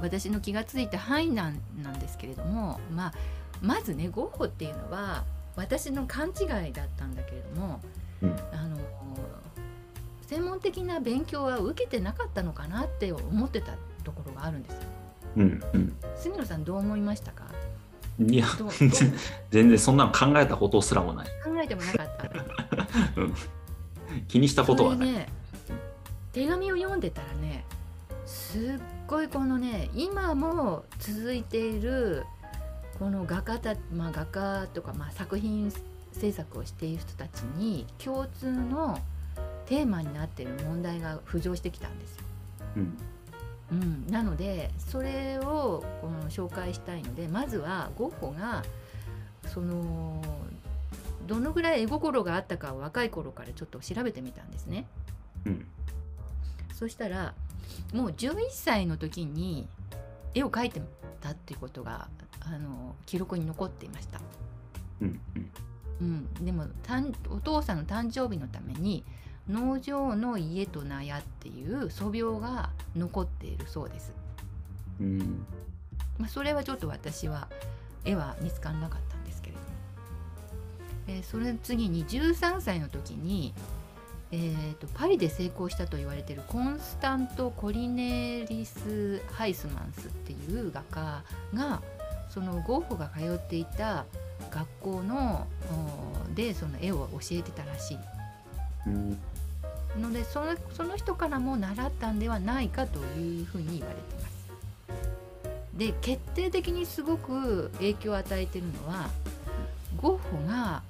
[0.00, 3.12] 私の気が付いた範囲なんなんですけれども、まあ、
[3.60, 5.24] まずねゴッホっていうのは
[5.56, 7.80] 私の勘違いだったんだけれども、
[8.22, 8.78] うん、あの
[10.26, 13.72] 専門的な勉強は受けてなかったのかなって思ってた
[14.04, 14.76] ところがあるんです。
[15.36, 17.44] うんうん、杉野さんどう思いましたか？
[18.20, 18.46] いや
[19.50, 21.26] 全然そんなの考えたことすらもない。
[21.44, 22.30] 考えてもなかった、
[23.20, 23.34] うん、
[24.26, 25.28] 気にしたことはない、ね、
[26.32, 27.64] 手紙を読んでたらね
[28.26, 28.62] すっ
[29.08, 32.24] ごいこのね今も続いている
[32.98, 35.72] この画家た、まあ、画家とか、まあ、作品
[36.12, 39.00] 制作をしている人たちに共通の
[39.64, 42.24] テーマになっている問題が浮上してきたんですよ。
[42.76, 42.98] うん
[43.70, 48.62] うん、なのでそれをこの紹介したいのでまずはゴッホが
[49.46, 50.22] その
[51.26, 54.86] どのぐらい絵心があったかを若い頃からちょっと調べてみたんですね。
[55.46, 55.66] うん、
[56.74, 57.34] そしたら
[57.92, 59.68] もう11歳の時に
[60.34, 60.82] 絵を描いて
[61.20, 62.08] たっていうことが
[62.40, 64.20] あの記録に残っていました。
[65.00, 65.20] うん、
[66.00, 66.66] うん、でも
[67.30, 69.04] お父さんの誕生日のために
[69.48, 74.12] 農場の家と納屋っていう素描が残っているそうです。
[75.00, 75.46] うん
[76.18, 77.48] まあ、それはちょっと私は
[78.04, 79.66] 絵は見つからなかったんですけれども、
[81.06, 83.54] えー、それ次に13歳の時に、
[84.30, 91.22] えーと、パリで成功したと言われているコンスタント・コリネリス・ハイスマンスっていう画家
[91.54, 91.80] が
[92.28, 94.04] そのゴッホが通っていた
[94.50, 95.46] 学校の
[96.34, 97.98] でその絵を教えてたらしい。
[98.86, 99.18] うん
[99.98, 104.38] のでそのその人からも習ったんではないかというふうに言われています。
[105.74, 109.10] で決定的にすごく影響を与えてるのは
[109.96, 110.82] ゴッホが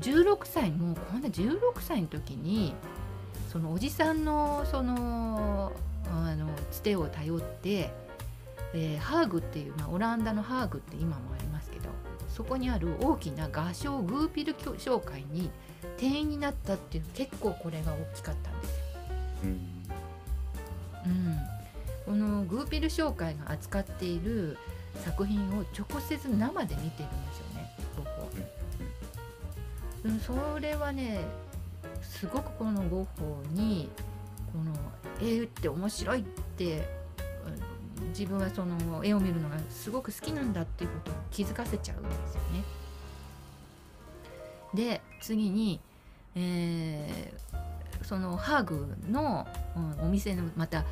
[0.00, 2.74] 16歳もうこんな16歳の時に
[3.50, 5.72] そのおじさんのその
[6.10, 7.90] あのつてを頼って、
[8.74, 11.88] えー、ハーグっていう、まあ、オランダのハーグって今もありますけど
[12.28, 15.50] そこにある大きな画商グーピル商会に
[15.96, 18.84] 店員になったっていう結構これが大きかったんですよ。
[19.44, 19.50] うん、
[21.10, 21.38] うん、
[22.04, 24.58] このグーピル商会が扱っている
[25.02, 27.72] 作品を直接生で見てるんですよね。
[30.06, 31.24] うん、それはね
[32.00, 33.90] すごくこのゴッホに
[34.52, 34.72] この
[35.20, 36.86] 絵って面白いって
[38.10, 42.64] 自分はその絵を見るのがすごく好きなんだっていうことを気づかせちゃうんですよね。
[44.74, 45.80] で次に、
[46.34, 49.46] えー、そのハーグの、
[49.76, 50.84] うん、お店のまた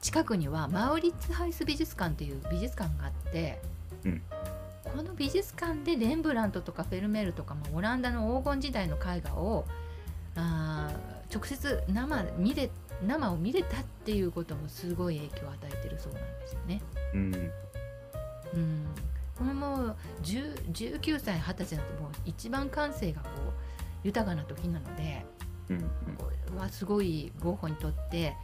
[0.00, 3.60] 近くにはマウリッツハイス美術館っていう美術館があって、
[4.04, 4.22] うん、
[4.94, 9.64] この美術館でレンブラントとかフェルメールとかもオランダの黄金時代の絵画を
[10.36, 10.92] あ
[11.34, 12.70] 直接生見れ
[13.04, 16.80] 生を見れたっていうこともすごい影響を与えてるそうなんですよね。
[17.12, 18.86] うん、うん
[19.36, 23.52] これも19歳20歳なんてもう一番感性がこう
[24.04, 25.26] 豊かな時なので、
[25.70, 25.82] うんうん、
[26.16, 28.36] これはすごいゴッホにとって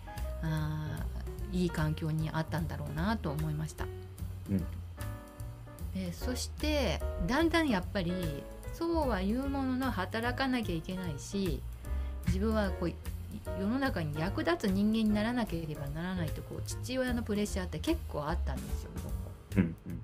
[0.42, 1.06] あ
[1.52, 3.86] いい環境にあったんだろうなと思いました。
[4.50, 4.66] うん、
[5.94, 8.12] でそしてだんだんやっぱり
[8.72, 11.60] そうは言うものの働かなきゃいけないし
[12.26, 12.92] 自分はこう
[13.60, 18.90] 世の中に役立つ人間にならなければならないとこう父親のプレッシャーって結構あったんですよ。
[19.56, 20.00] うんうん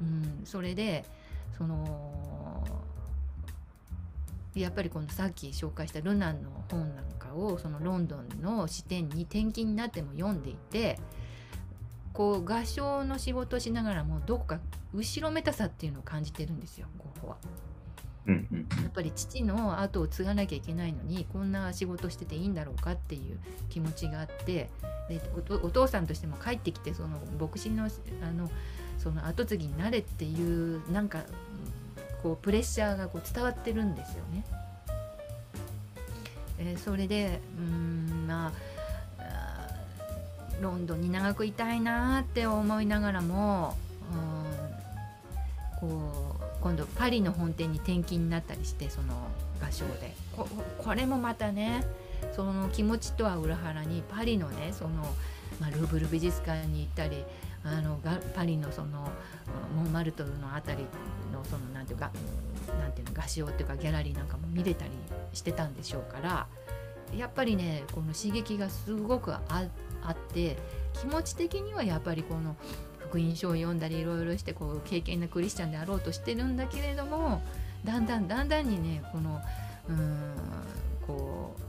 [0.00, 1.04] うん、それで
[1.56, 2.82] その
[4.54, 10.98] やっぱりこのさっき紹介したルナンの本なんかをそのロンドンの支店に転勤になっても読んでいて
[12.14, 14.60] こう合唱の仕事をしながらもどこか
[14.94, 17.36] 後ろめたさっていうのを感じてるんですよゴッホは。
[18.26, 23.38] うんうん、やっぱり父の後を継がなきゃいけないのにこんな仕事してていいんだろうかっていう
[23.68, 24.70] 気持ちがあって
[25.10, 25.20] で
[25.62, 28.50] お父さんとしても帰ってきてその牧師のあの
[28.96, 31.24] その後継ぎになれっていうなんか
[32.22, 34.44] こうプレッシャーがこう伝わってるんですよね。
[36.58, 38.73] えー、それでうんまあ
[40.60, 43.76] ロンドンに長くいたいなって思いながらも
[45.82, 49.14] うんこう今度パリの本店に転勤になったりしてその
[49.62, 50.14] 合唱で。
[50.36, 51.84] ここれもまたね
[52.32, 54.90] その気持ちとは裏腹にパリのねその、
[55.60, 57.24] まあ、ルーブル美術館に行ったり
[57.64, 57.98] あの
[58.34, 59.08] パリのその
[59.74, 60.84] モンマルトルの辺り
[61.32, 62.10] のそのなんていうか
[62.80, 64.90] なんていうの画商っていうかギャラリーなんかも見れたり
[65.32, 66.46] してたんでしょうから
[67.16, 69.68] やっぱりねこの刺激がすごくあっ
[70.12, 70.56] て
[70.92, 72.56] 気持ち的にはやっぱりこの
[72.98, 77.42] 福音書を読んだりいろいろしてこう経験なクリスチャンであろうとしてるんだけれども
[77.84, 79.40] だんだんだんだんにねこの
[79.88, 80.34] うん
[81.06, 81.64] こう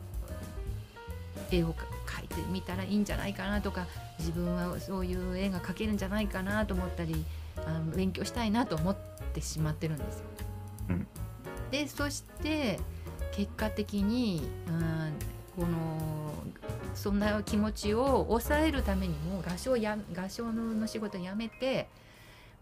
[1.55, 1.73] 絵を
[2.05, 3.85] 描いてみたらいいんじゃないかなとか
[4.19, 7.23] 自分はそういう絵が描けるんじゃないかなと思ったり
[7.65, 8.97] あの勉強したいなと思っ
[9.33, 10.25] てしまってるんですよ。
[10.89, 11.07] うん
[11.71, 12.79] でそして
[13.33, 15.13] 結果的に、うん、
[15.55, 16.33] この
[16.93, 21.87] そんな気持ちを抑えるためにも画商や画商の仕事を辞めて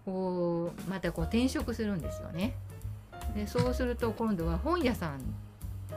[0.06, 2.56] こうまたこう転職するんですよね。
[3.36, 5.22] でそうすると今度は本屋さん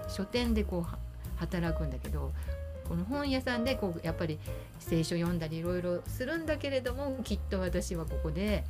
[0.08, 0.98] 書店でこうは
[1.36, 2.32] 働くんだけど
[2.88, 4.38] この本屋さんでこうやっぱり
[4.78, 8.64] 聖書読んだりいろいろするんだけれどもきっと私はここで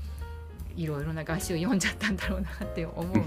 [0.74, 3.24] いろいろな画集読んじゃったんだろうなって思う。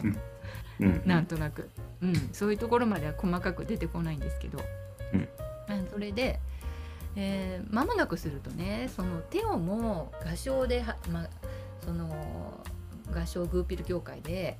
[0.79, 1.01] うん。
[1.05, 1.69] なんとなく、
[2.01, 4.59] うん、そういうところまでは細かく出てこないんですけど、
[5.13, 6.39] うんそれで、
[7.15, 11.29] えー間もなくするとねそのテオも画商では、まあ、
[11.83, 12.09] その
[13.11, 14.57] 画商グーピル協会で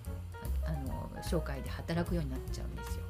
[0.66, 3.01] あの商会で働くようになっちゃうんですよ。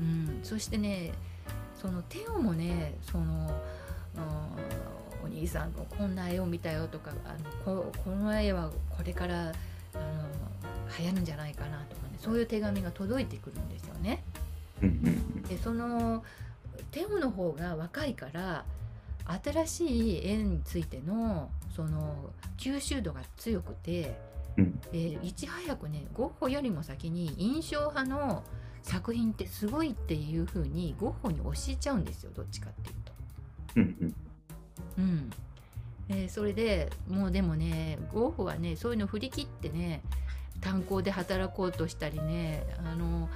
[0.00, 1.12] うん、そしてね
[1.74, 7.32] そのテオもねその、うんお兄さんのこんな絵を見たよとかあ
[7.68, 9.52] のここの絵はこれから
[9.94, 10.24] あの
[10.98, 14.22] 流行るんじゃないかなとかねそういう手紙が届いてくるんですよね。
[15.48, 16.24] でその
[16.90, 18.64] テオの方が若いから
[19.44, 24.18] 新しい絵についてのその吸収度が強くて
[24.56, 24.80] うん。
[24.92, 28.42] でいち早くねゴッホよりも先に印象派の
[28.82, 33.12] 作品ってすごいっていう風にゴッホに教えちゃうんですよどっちかっていうと。
[33.76, 34.14] うんうん。
[34.98, 35.30] うん。
[36.10, 40.00] えーそれでもうでもねゴッホはねそういうの振り切ってね
[40.60, 43.28] 炭鉱で働こうとしたりねあの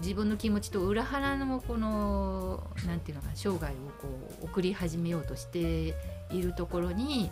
[0.00, 4.08] 自分の気持ちと裏腹のこのなんていうのか生涯をこ
[4.42, 5.94] う送り始めようとして
[6.30, 7.30] いるところに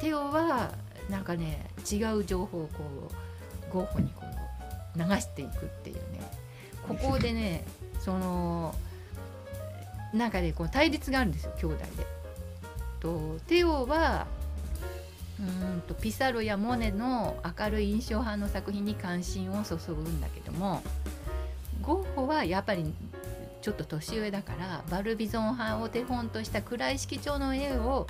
[0.00, 0.72] テオは
[1.08, 3.10] なんかね違う情報をこ
[3.70, 6.02] うゴッホにこう流していくっていうね
[6.86, 7.64] ここでね
[8.00, 8.74] その
[10.12, 12.06] なんかねこう対立があるんですよ兄弟で。
[12.98, 14.26] とテオは
[15.38, 20.82] うんとピサロやモネの明るい印象派の作品に関心を注ぐんだけども
[21.86, 22.92] ゴッホはやっぱり
[23.62, 28.06] ちょっと年上だからバルビゾン派を手本とした暗い色調の絵を、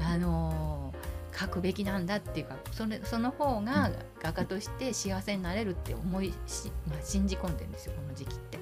[0.00, 3.90] あのー描くべきなんだっていうかそれその方が
[4.22, 8.58] 画家として幸せになれるって思いし、まあ、信じ込んでるんですよこの時期って。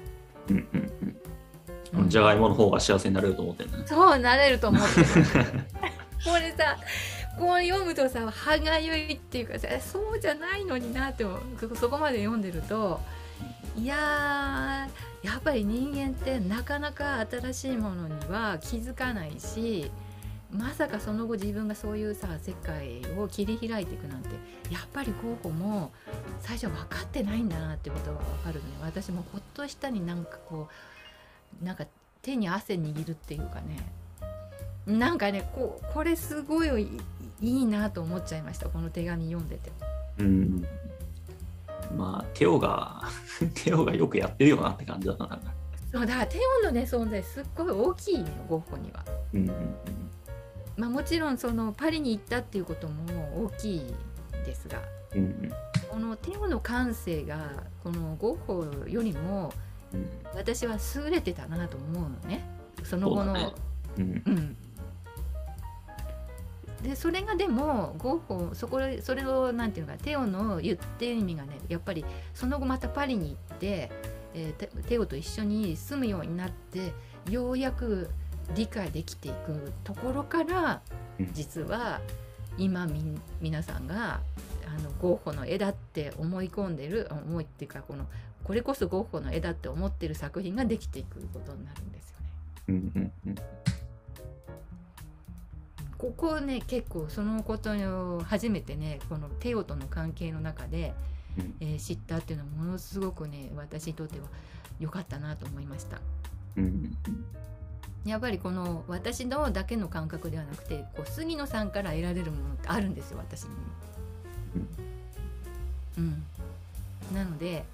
[0.49, 0.91] うんうん
[2.01, 2.09] うん。
[2.09, 3.77] じゃがいもの方が幸せになれると思ってるね。
[3.85, 5.05] そうなれると思ってる
[6.23, 6.77] これさ
[7.37, 11.25] こう読むとさ歯がゆいっていうかさそうじゃないのになって
[11.79, 12.99] そこまで読んでると
[13.79, 19.89] いやーやっぱり人間ってなかなか新しいものには気づかないし
[20.51, 24.29] まさかその後自分がそういうさ世界を切り開いていくなんて
[24.69, 25.91] やっぱりゴッホも
[26.41, 30.67] 最初分かってないんだなってことが分かるのね私もほっとしたになんかこ
[31.61, 31.85] うなんか
[32.21, 33.77] 手に汗握るっていうかね
[34.85, 37.01] なんかねここれすごいい
[37.41, 39.71] いいなと思っちゃいましたこの手紙読んでて。
[40.17, 40.65] うん。
[41.95, 43.01] まあ、テオが、
[43.55, 45.27] テオがよくやってるよなって感じだな。
[45.27, 45.35] な。
[45.35, 45.59] んか
[45.91, 49.03] そうだからテオのね存在すっごい大きいのよゴッホには。
[49.33, 49.79] うんうん
[50.77, 53.95] まあ、もちろんそのパリに行ったっていうことも大きい
[54.45, 54.81] ですが
[55.13, 55.51] うんうん
[55.89, 59.51] このテオの感性がこのゴッホよりも
[59.93, 62.47] うん私は優れてたなと思うのね。
[62.83, 63.53] その後の
[63.97, 64.23] うん。
[64.25, 64.57] うん、
[66.81, 73.91] でそれがでもゴッホそこそれをなんていうのかテオの言ってる意味がねやっぱりその後またパリに行って、
[74.33, 76.93] えーテテオと一緒に住むようになって
[77.29, 78.09] ようやく
[78.55, 80.81] 理解できていくところから
[81.19, 81.99] うん実は
[82.57, 84.19] 今み皆さんが
[84.67, 88.05] あのゴッホの絵だって思い込んでる思いっていうかこの
[88.43, 92.25] これこそゴッホの絵だって思ってる作品ができていくことになるんですよね。
[92.69, 93.35] うんうんうん
[95.99, 100.93] ここね結構そのことを初めてねこのテオとの関係の中で、
[101.37, 101.55] うん。
[101.59, 104.25] えー知ったっていうのはものすごくね私にとっては
[104.79, 105.99] 良かったなと思いました。
[106.57, 107.25] うんうん
[108.05, 113.55] やっぱりこの私のだけの感覚ではなくてこう杉野さんから得られるものってあるんですよ私にも。
[115.97, 116.23] うん、
[117.13, 117.65] なので、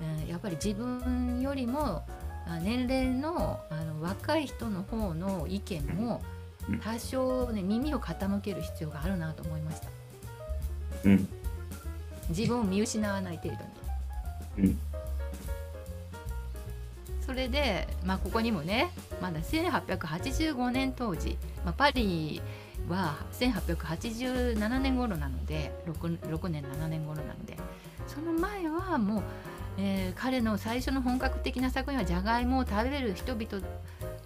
[0.00, 2.02] えーやっぱり自分よりも
[2.46, 6.33] あ年齢のあの若い人の方の意見もうん
[6.82, 9.88] 多少ね耳を傾ける必要があるなと思いました。
[11.04, 11.28] うん。
[12.30, 14.68] 自分を見失わない程度に。
[14.68, 14.78] うん。
[17.26, 18.90] それで、まあ、ここにもね
[19.20, 22.42] まだ1885年当時、まあ、パリ
[22.88, 27.56] は1887年頃なので 6, 6年7年頃なので
[28.06, 29.22] その前はもう、
[29.78, 33.66] えー彼の最初の本格的な作品はじゃがいもを食べる人々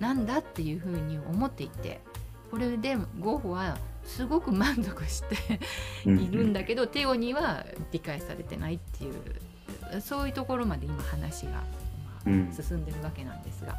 [0.00, 2.00] なんだっていうふうに思っていて
[2.50, 5.60] これでゴッホはすごく満足して
[6.04, 11.62] いるんだけど、テオには理解されてないっていうそういうところまで今話が、ま
[12.50, 13.76] あ、進んでるわけなんですが。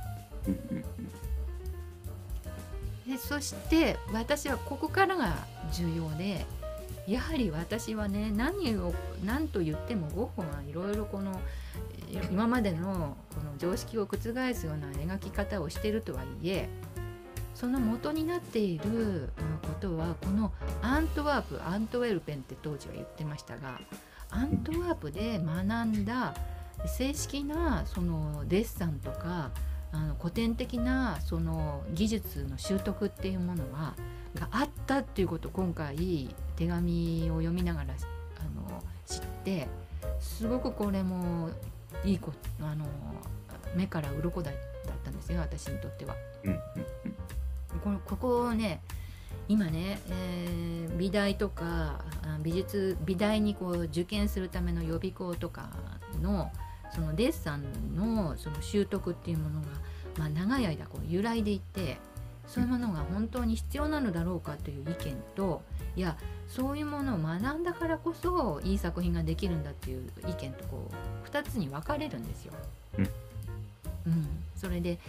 [3.08, 5.36] でそして私はここからが
[5.72, 6.46] 重要で
[7.08, 8.94] やはり私はね何を
[9.26, 11.42] 何と言ってもゴッホがいろいろこの
[12.32, 14.18] 今までのこの常識を覆
[14.54, 16.70] すような描き方をしているとはいえ
[17.60, 23.82] その元になっていることはこのアントワープアントウェルペンって当時は言ってましたが
[24.30, 26.34] アントワープで学んだ
[26.86, 29.52] 正式なそのデッサンとか
[29.92, 33.94] あの古典的なその技術の習得っていうものは
[34.36, 39.68] があったっていうことを今回手紙を読みながらあの知って
[40.22, 41.50] すごくこれも
[42.06, 42.86] いいこあの
[43.76, 44.54] 目から鱗だっ
[45.04, 46.16] たんですよ私にとっては。
[47.84, 48.82] こここをね
[49.48, 52.00] 今ね、えー、美大とか
[52.42, 55.70] 美術美大にこう受験するための予備校とか
[56.22, 56.52] の
[56.94, 59.68] そのデッサンのその習得っていうものが、
[60.18, 61.98] まあ、長い間こう揺らいでいて
[62.48, 65.62] そういうものが本当に必要なのだろうかという意見と
[65.96, 70.90] いやそういうものを学んだからこそいい作品ができるんだっていう意見とこ
[71.26, 72.54] う2つに分かれるんですよ。
[72.98, 73.06] うん、
[74.08, 74.28] うん、
[74.60, 75.00] それで、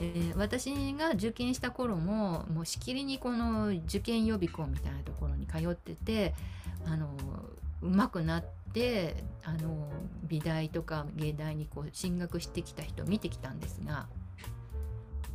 [0.00, 6.34] えー、私が受験した頃ももうしきりにこの受験予備校みたいなところに通ってて
[6.84, 7.08] あの
[7.82, 9.88] うまくなってあの
[10.24, 14.06] 美大とか芸大にこう進学してきた人を見てきたんですが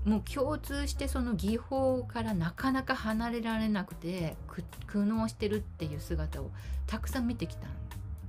[0.06, 4.36] もう共通してその技法からなかなか離れられなくて
[4.88, 6.50] 苦悩してるっていう姿を
[6.88, 7.72] たくさん見てきたん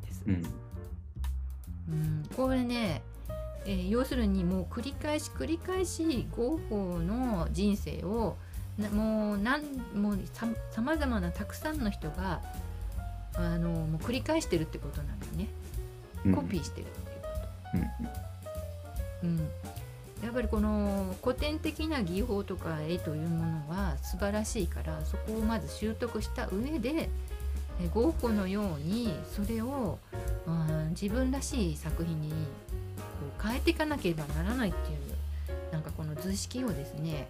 [0.03, 0.23] です。
[0.27, 0.45] うん、
[1.89, 3.03] うん、これね、
[3.65, 8.37] えー、要するにもう繰り返し繰り返しゴッホの人生を
[8.93, 9.63] もうなん
[9.95, 10.19] もう
[10.71, 12.41] さまざまなたくさんの人が
[13.35, 15.49] あのもう繰り返してるってことなんだよね。
[16.35, 17.89] コピーしてるっていうこ
[19.23, 19.27] と。
[19.27, 19.49] うん、うん
[20.23, 27.11] やっぱりこの古典的な技法とか絵というものは素晴らしいからそこをまず習得した上で
[27.93, 29.99] ゴッホのようにそれを、
[30.47, 32.92] うん、自分らしい作品にこ
[33.23, 37.29] う変えていかなければならないっていうなんかこの図式をですね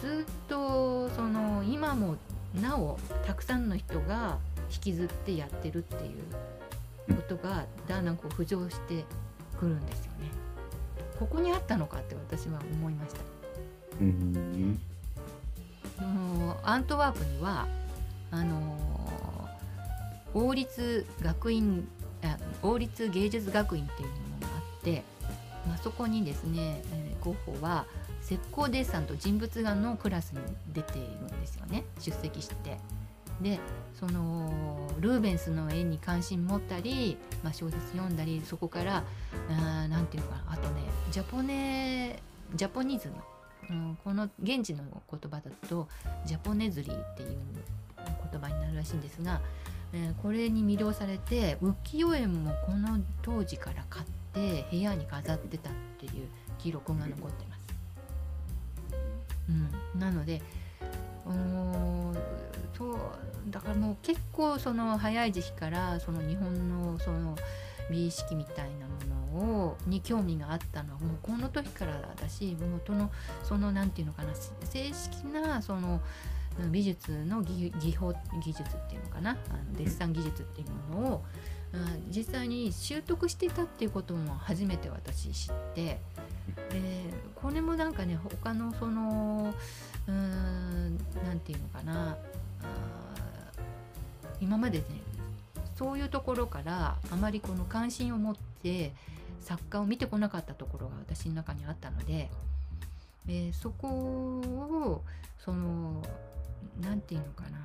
[0.00, 2.16] ずっとその今も
[2.60, 4.38] なおたくさんの人が
[4.70, 6.08] 引きずってやってるってい
[7.12, 9.04] うことがだんだんこう浮上して
[9.58, 10.30] くるんですよね。
[11.18, 13.20] ここにあったのかって私は思いました。
[14.00, 14.78] うん、
[16.62, 17.66] アントワープには
[18.30, 18.78] あの
[20.34, 21.88] 王立学院
[22.62, 24.22] 王立芸術学院っていうもの
[25.66, 27.86] まあ、そこにですね、えー、ゴッホは
[28.24, 30.40] 石膏デッサンと人物画のクラスに
[30.72, 31.84] 出ているんですよね。
[31.98, 32.78] 出席して。
[33.40, 33.60] で
[33.98, 39.04] そのルーベンスの絵に関心持ったり、まあ、小説読んだりそこから
[39.88, 40.54] 何て言うかな。
[40.54, 42.18] あとねジャポネ
[42.54, 43.14] ジャポニズム、
[43.70, 45.86] うん、この現地の言葉だと
[46.26, 47.36] ジャポネズリーっていう
[48.32, 49.40] 言葉になるらしいんですが、
[49.92, 54.17] えー、これに魅了されて浮世絵もこの当時から買って
[54.70, 56.28] 部屋に飾ってたっていう
[56.58, 57.68] 記録が残ってます。
[59.48, 60.42] うん、なので
[62.76, 62.98] そう
[63.50, 67.36] だからもう結構その早い時期からその日本のその
[67.90, 73.10] 美意識みたいなものをに興味があったのはもうこの時からだし元の
[73.42, 76.00] その何て言うのかな正式なその
[76.70, 81.24] 美術の技法技術っていうのかなあのデッサン技術っていうものを
[82.10, 86.00] 実際に習得してたっていうことも初めて私知ってで
[87.34, 89.54] これもなんかね他のその
[90.06, 92.16] うーん何て言うのかな
[94.40, 94.84] 今までね
[95.76, 98.92] そういうところからあまりこの関心を持って
[99.40, 102.30] 作家を見てこなかったところが私の中にあったので、
[103.28, 105.02] えー、そこを
[105.38, 106.02] その
[106.80, 107.58] 何て言うのかな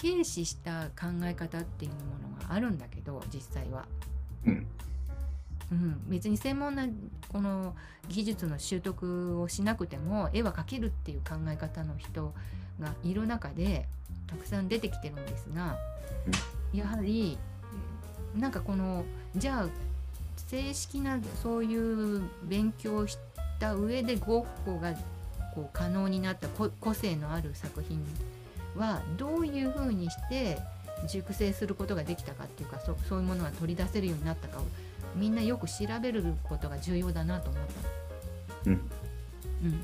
[0.00, 1.96] 軽視した考え方っていうも
[2.36, 3.86] のがあるんだけど実際は。
[4.46, 4.66] うん。
[5.70, 6.86] うん、別に専門な
[7.28, 7.74] この
[8.10, 12.34] 技術の習得をしなくても絵は描けるっていう考え方の人
[12.78, 13.86] がいる中で
[14.26, 15.78] たくさん出てきてるんですが
[16.74, 17.38] やはり
[18.36, 19.68] なんかこのじゃあ
[20.36, 23.16] 正式なそういう勉強をし
[23.58, 24.92] た上でゴッホが
[25.54, 28.04] こう可能になった個性のある作品
[28.76, 30.58] はどういうふうにして
[31.08, 34.64] 熟成することができたかっていうかそそういうものが取り出せるようになったかを
[35.16, 37.62] みんなよく調べることが重要だなと思っ
[38.64, 38.70] た。
[38.70, 39.80] うん、うん、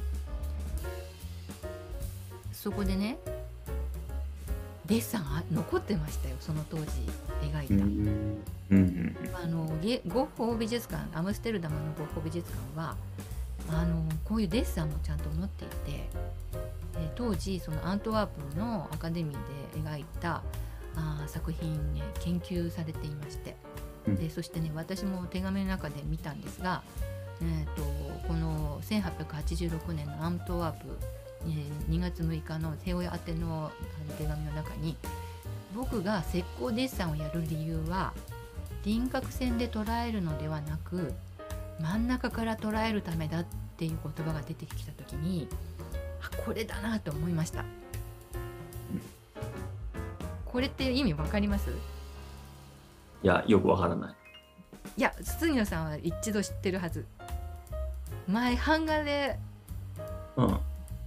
[2.52, 3.18] そこでね
[4.86, 6.84] デッサンが残ってましたよその当時
[7.42, 7.74] 描いた。
[7.74, 8.42] うん。
[8.70, 12.96] うんあのゲゴッホ美術館アムステルダムのゴッホ美術館は
[13.70, 16.18] あのこういうデッサンもちゃんと持っていて、えー
[17.14, 20.42] 当時そのアントワープのアカデミーで描いた
[20.96, 23.56] あー作品ね研究されていまして。
[24.06, 24.16] うん。
[24.16, 26.82] でそしてね私も手紙の中で見たんですが、
[27.40, 27.82] えー、と
[28.26, 30.86] この1886年のアントワープ、
[31.44, 34.96] えー2月6日の手親宛てのあの手紙の中に
[35.74, 38.12] 僕が石膏デッサンをやる理由は
[38.84, 41.14] 輪郭線で捉えるのではなく
[41.80, 45.48] 真ん中から捉えるためだっていう言葉が出てきた時に
[46.20, 47.64] あこれだなと思いました。
[50.44, 51.70] これって意味わかります？
[53.22, 54.14] いやよくわからない。
[54.96, 57.04] いや杉野さんは一度知ってるはず。
[58.26, 59.38] 前版画で
[60.36, 60.58] うん。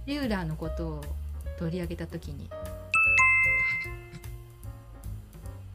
[0.06, 1.04] リューラーのことを
[1.58, 2.48] 取り上げた時に。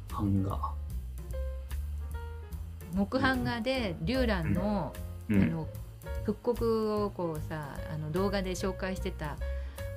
[0.10, 0.72] 版画
[2.94, 4.94] 木版画でリューラーの,、
[5.30, 5.44] うん。
[5.44, 5.68] あの
[6.26, 9.38] 復刻をこうさあの動画で紹介してた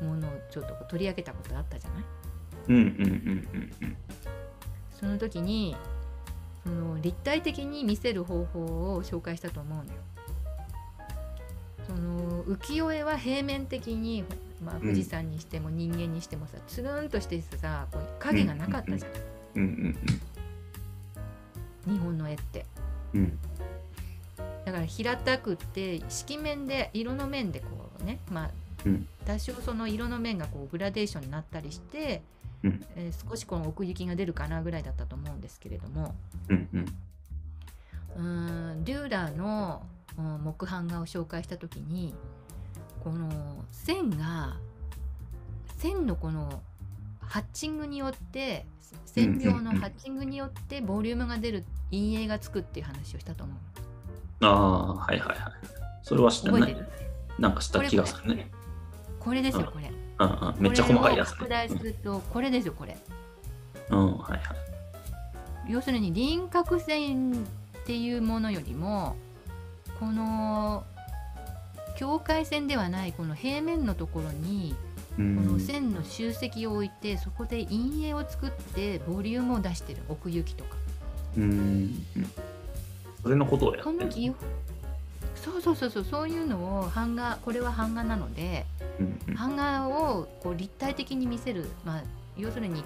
[0.03, 2.03] ものをちょっと取り上げたことあったじゃない？
[2.69, 3.97] うんうんうんうんうん。
[4.93, 5.77] その時に
[6.63, 8.61] その立体的に見せる方法
[8.95, 9.91] を紹介したと思うのよ。
[11.87, 14.25] その浮世絵は平面的に、
[14.65, 14.81] まあ、ん。
[14.81, 19.13] 富士山にしても人間にしてもさ、つるんとしてさこう影がなかったじゃん、
[19.57, 19.97] うん
[21.87, 21.93] うん。
[21.93, 22.67] 日本の絵って。
[23.15, 23.21] うん。
[23.21, 23.39] うん
[24.65, 27.67] だから平たくって色面で色の面でこ
[28.01, 28.51] うね、まあ
[28.85, 29.07] うん。
[29.27, 32.23] 多少その色の面がこうグラデーションになったりして、
[32.63, 32.85] うん。
[32.97, 36.15] えー少しこの奥行きが出るかなぐらいだったと思うんですけれども。
[36.49, 36.87] うんうん。
[38.17, 39.83] うーんデューラーの
[40.19, 42.15] うん木版画を紹介した時に
[43.03, 44.57] この線が
[45.79, 46.63] 線のこの
[47.21, 48.67] ハッチングによって
[49.07, 53.57] 線描のハッチングによってボリュームが出る陰影がつくっていう話をしたと思う。
[54.43, 55.39] ああはいはいはい。
[56.03, 56.87] それは知ってない覚
[57.39, 58.51] なんか知った気がするね。
[59.19, 59.91] これですよこれ。
[60.19, 60.63] うんうん。
[60.63, 62.97] めっちゃ細かいやつこれを拡大するとこれですよこれ。
[63.91, 64.43] うんうんはいはい。
[65.69, 67.37] 要するに輪郭線っ
[67.85, 69.17] ていうものよりも
[69.99, 70.85] この
[71.97, 74.75] 境界線ではないこの平面のところに
[75.21, 75.61] のん。
[75.61, 80.77] 線の集積を置いてそこで陰影を作ってボリュームを出してる奥行きとか。
[81.37, 81.45] うん。
[81.45, 82.05] うん
[83.23, 84.35] それのことをやってる
[85.35, 88.67] そうそうそうそうそういうのを版画これは版画なので
[89.35, 92.03] 版画をこう立体的に見せる、まあ、
[92.37, 92.85] 要するに、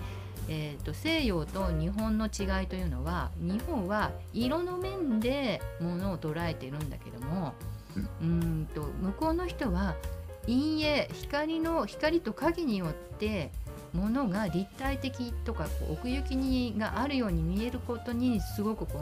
[0.49, 7.55] えー、と西洋と日本の違いというのは日本は色の面でものを捉えているんだけども
[7.97, 9.97] うーんと向こうの人は
[10.47, 13.51] 陰影光の光と影によって
[13.93, 19.01] ものが立体的とかこう奥行きにがあるように見えることにすごくこ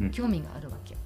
[0.00, 0.06] うん。
[0.06, 0.96] の興味があるわけ。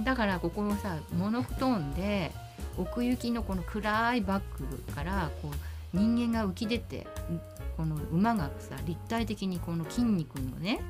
[0.00, 2.32] だからここのさモノトーンで
[2.78, 7.06] 奥行きのこの暗いバッグからこう人間が浮き出て
[7.76, 10.80] この馬がさ立体的にこの筋肉のね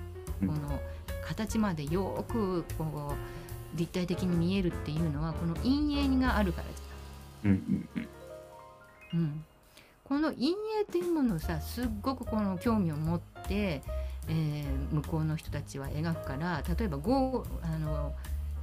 [0.40, 0.48] うん。
[0.48, 0.80] この
[1.26, 3.14] 形までよくこ
[3.74, 6.81] う立体的に見えるっていうのはこの陰影があるからじ
[7.44, 9.44] うん
[10.04, 13.82] この陰影っていうものをさすっごくこの興味を持って、
[14.28, 18.12] えー向こうの人たちは描くから例えばゴーあの、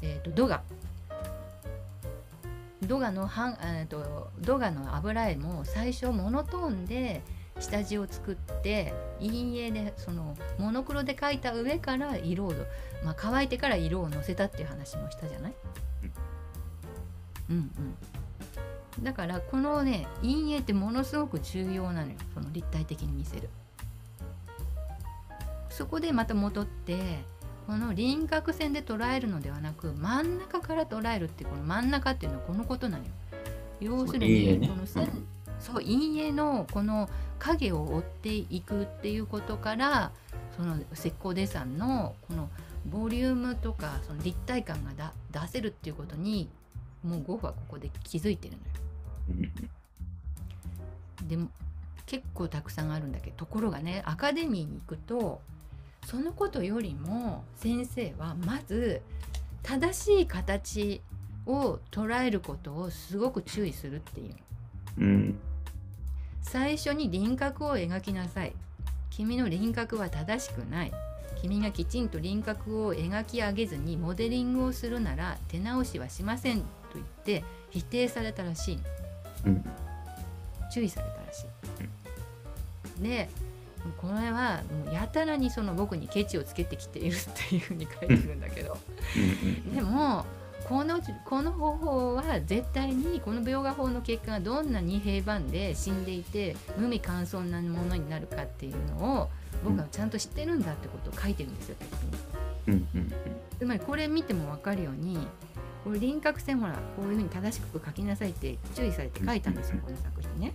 [0.01, 0.61] えー、とドガ。
[2.85, 7.21] ドガのはんえーとドガの油絵も最初モノトーンで
[7.59, 12.53] 下地を作って陰影でそのモノクロで描いた上から色を、
[13.03, 15.53] まあ、乾いてから色をのせたっていう話もしたじゃない、
[17.49, 17.95] うんうん、
[19.03, 22.15] だからこのね陰影ってものすごく重要なのよ。
[22.33, 23.49] その立体的に見せる。
[25.69, 26.97] そこでまた戻って
[27.65, 33.09] この輪郭線で捉えるのではなく真ん中から捉えるってこの真ん中っていうのはこのことなのよ。
[33.79, 35.27] 要するにこの線、うん。
[35.59, 40.11] そう陰影のこの影を追っていくっていうことから
[40.57, 42.49] その石膏デッサンのこの
[42.85, 46.49] ボリュームとかその立体感がだ出せるっていうことに
[47.03, 48.88] もうゴッホはここで気づいてるのよ。
[49.29, 51.27] うん。
[51.27, 51.49] でも
[52.05, 55.41] 結構たくさんあるんだけどところがねアカデミーに行くと
[56.05, 59.01] そのことよりも先生はまず
[59.61, 61.01] 正しい形
[61.45, 64.29] を捉えることをすごく注意するっていう。
[64.29, 64.35] の
[64.99, 65.39] うん。
[66.41, 68.53] 最初に輪郭を描きなさい。
[69.09, 70.91] 君の輪郭は正しくない。
[71.41, 76.65] 君がきちんと輪郭を描き上げずにモデリングをするなら手直しはしませんと
[76.95, 78.83] 言って否定されたらしいの
[79.45, 79.65] うん。
[80.71, 81.45] 注意されたらし
[82.99, 83.03] い。
[83.03, 83.29] で
[84.01, 88.77] これはもうやたらにその僕にケチをつけてきているっていうふうに書いてるんだけど。
[89.15, 90.25] うんでも
[90.67, 99.29] このこの方法は絶対にこの描画法の結果がどんなに平板で死んでいて無味乾燥なものになるかっていうのを
[99.63, 101.75] 僕はちゃんと知ってるんだってことを書いてるんですよ
[102.67, 102.87] うん
[103.57, 105.17] つまりこれ見ても分かるように
[105.83, 110.53] これ輪郭線ほらこういうふうに正しく書きなさいって注意されて書いたんですよこの作品ね。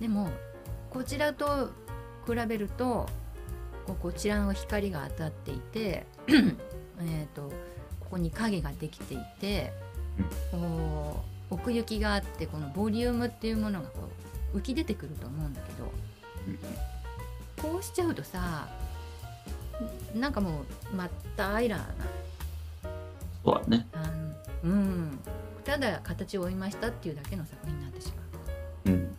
[0.00, 0.30] でも
[0.90, 1.70] こちらと
[2.26, 3.06] 比べると
[4.02, 6.06] こちらの光が当たっていて
[7.00, 7.50] えと
[8.00, 9.72] ここに影ができていて
[10.50, 14.08] こう奥行きがあってこのボリュームっていうものがこ
[14.54, 15.92] う浮き出てくると思うんだけど
[16.48, 18.68] うんこうしちゃうとさ
[20.14, 20.62] なんかも
[20.92, 21.86] うまったアイラーな
[23.48, 23.86] そうだね。
[23.92, 24.06] あ
[24.64, 25.18] のうん。
[25.64, 28.12] ただ形を追いましたっていうだけの作品になってし
[28.84, 28.94] まう。
[28.94, 29.16] うん。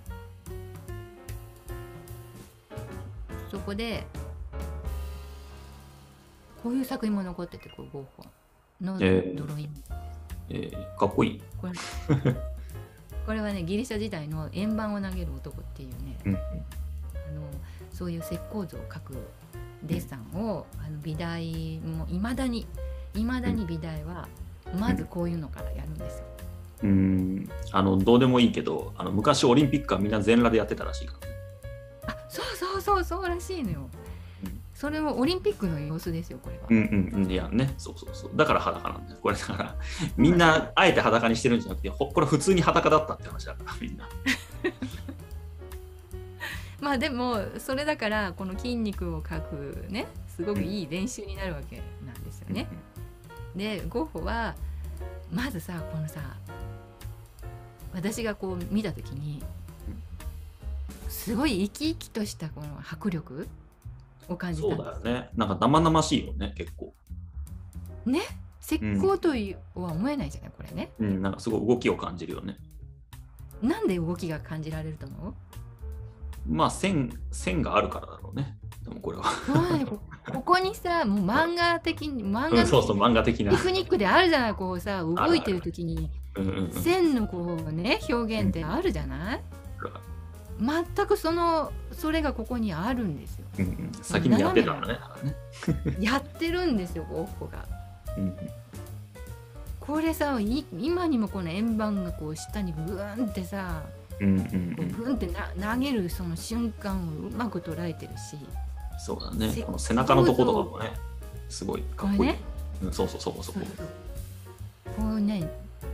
[3.50, 4.06] そこで
[6.62, 8.26] こういう作品も残っててこうゴッホ
[8.82, 9.84] のドロええイン、
[10.50, 11.42] えーかっこいい。
[11.60, 11.74] これ
[13.26, 16.42] これはねギリシャ時代の円盤を投げる男っていうねうんあの
[17.92, 19.18] そういう石膏像を描く
[19.84, 22.68] デッサンをあの美大もいまだに
[23.13, 24.28] いまだに美大は
[24.78, 26.26] まずこういうのからやるんですよ。
[26.84, 26.89] うん。
[26.89, 31.34] うんあのどうでもいいけど、あの昔オリンピックはみんな全裸でやってたらしいからね。
[32.08, 33.80] あそうそうそうそうらしいのよ。
[33.82, 34.10] うん
[34.80, 36.62] それもオリンピックの様子ですよこれは。
[36.69, 37.30] うんうんうん。
[37.30, 38.32] いやね、そうそうそう。
[38.34, 39.19] だから裸なんだよ。
[39.22, 39.76] これだから、
[40.15, 44.08] みんなあえて裸にしてるんじゃなくて、ほこれ普通に裸だったって話だから、みんな。
[46.80, 52.69] まあでもそれだからこの筋肉を描くねすごくいい練習になるわけなんですよね。
[53.60, 54.56] でゴッホは
[55.32, 56.22] まずさこのさ
[57.93, 59.43] 私がこう見た時に
[61.10, 63.48] すごい生き生きとしたこの迫力
[64.30, 65.30] を感じたそうだよね。
[65.36, 66.93] なんか生々しいよね、結構。
[68.06, 68.22] ね？
[68.62, 72.58] 石膏というは思えないじゃないこれねうん、なんかすごい動きを感じるよね。
[73.62, 75.34] なんで動きが感じられると思う？
[76.47, 78.58] まあ線、線があるからだろうね。
[78.84, 79.23] でもこれは。
[79.86, 79.99] こ
[80.32, 83.58] ここにさもう漫画的に漫画うん、そうそう、漫画的なテ。
[83.58, 86.71] クニックであるじゃないこうさ動いてる時にうんうんうん。
[86.71, 89.41] 線のこうね表現ってあるじゃない？
[90.60, 94.99] 全くそのそれがここにあるんですようんうん、先にやってたんだね。
[95.99, 97.65] やってるんですよゴッホが
[98.17, 98.36] うん
[99.80, 103.84] これさい今にもこの円盤がこう下にブーンってさ
[104.22, 105.28] うんうんブーンって
[105.58, 108.38] な投げるその瞬間をうまく捉えてるし
[109.00, 109.62] そうだねせ。
[109.64, 110.92] この背中のとことかもね、
[111.48, 112.30] すごいかっこいい。
[112.32, 112.40] ね？
[112.84, 113.44] うん、そうそう、そう。
[113.44, 113.56] そう
[114.98, 115.50] こうね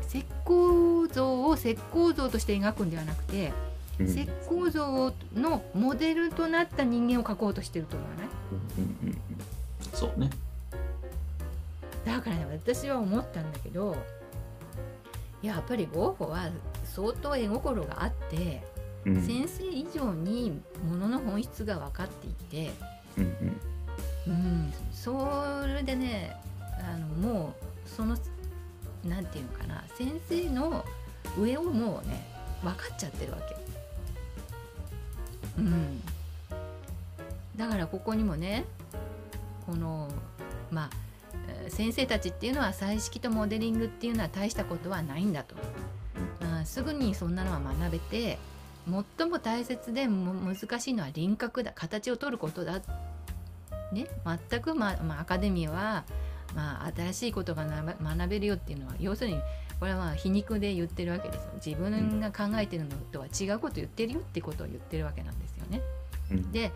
[0.07, 3.51] 石膏像を石膏像として描くんではなくて、
[3.99, 8.27] うん石膏像のモデルとなった人間を描こうとしてると思わない？
[8.77, 9.17] うんうんうん
[9.93, 10.29] そうね。
[12.03, 13.95] だからね私は思ったんだけど
[15.41, 16.49] やっぱりゴッホは
[16.95, 18.63] 相当絵心があって、
[19.05, 19.21] うん。
[19.21, 22.71] 先生以上にものの本質が分かっていて、
[23.17, 23.59] うんうん。
[24.27, 26.35] うん、それでね
[26.79, 27.53] あのも
[27.85, 28.17] うその
[29.07, 30.83] なんていうのかな先生の
[31.37, 32.25] 上をもうね
[32.63, 33.55] 分かっちゃってるわけ。
[35.59, 36.01] うん、
[37.55, 38.65] だからここにもね
[39.65, 40.09] この
[40.71, 40.89] まあ
[41.47, 45.55] えー先生たちっていうのは彩色とモデリングっていうのは大したことはないんだと、
[46.41, 48.37] あすぐにそんなのは学べて
[49.17, 52.81] 最も大切でも難しいのは輪郭だ形を取ることだ。
[53.91, 54.07] ね、
[54.49, 56.05] 全く、まあまあ、アカデミーは、
[56.55, 59.39] まあ、新しいことがな学べるよっていうのは要するに
[59.79, 61.51] これはまあ皮肉で言ってるわけですよ。
[61.63, 65.81] 自分が考えてるのとは違うこと言ってるよってことを言ってるわけなんですよね。
[66.31, 66.51] うん。
[66.51, 66.71] で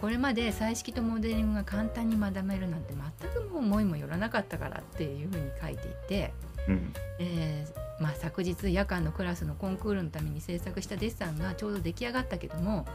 [0.00, 6.32] これまで彩色とモデリングが簡単に学べるなんて全くもう思いもよらなかったからっていうふうに書いていて、
[6.68, 6.92] うん。
[7.18, 12.86] えーまあ、昨日夜間のクラスのコンクールのために制作したデッサンがちょうど出来上がったけども、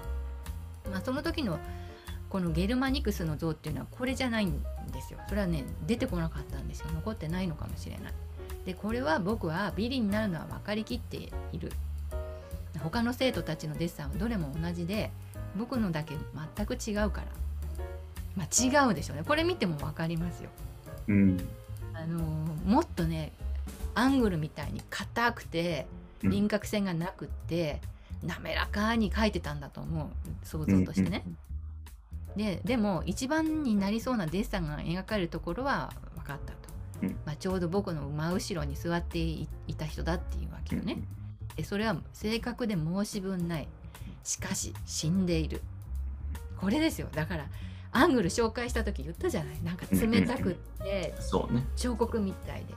[0.91, 1.59] まあ、その時の
[2.29, 5.19] このゲルマニクスの像っていうのはこれじゃないんですよ。
[5.29, 6.87] それはね出てこなかったんですよ。
[6.93, 8.13] 残ってないのかもしれない。
[8.65, 11.71] でこれは僕はビリになるのは分かりきっている。
[12.83, 15.11] 他の生徒たちのデッサンはどれも同じで
[15.55, 16.15] 僕のだけ
[16.55, 17.27] 全く違うから。
[18.35, 19.23] まあ違うでしょうね。
[19.23, 20.49] これ見ても分かりますよ。
[21.07, 21.37] うん。
[21.93, 23.31] あのーもっとね
[23.95, 25.87] アングルみたいに硬くて
[26.23, 26.31] うん。
[26.31, 27.81] 輪郭線がなくって、
[28.23, 30.07] 滑らかに描いてたんだと思う。
[30.45, 31.23] 想像としてね。
[32.35, 36.57] ででも一番になりそうなデッサンが描かれるところは分かったと、
[37.03, 37.09] うん。
[37.25, 40.99] まあ、ちょうど僕の真後ろに座っていいた人だっていうわけよね。
[41.57, 43.67] えそれは正確で申し分ない。
[44.23, 45.61] しかし死んでいる。
[46.57, 47.07] これですよ。
[47.13, 47.45] だから
[47.91, 49.63] アングル紹介した時言ったじゃない。
[49.63, 51.65] なんか冷たくってそうね。
[51.75, 52.73] 彫刻みたいで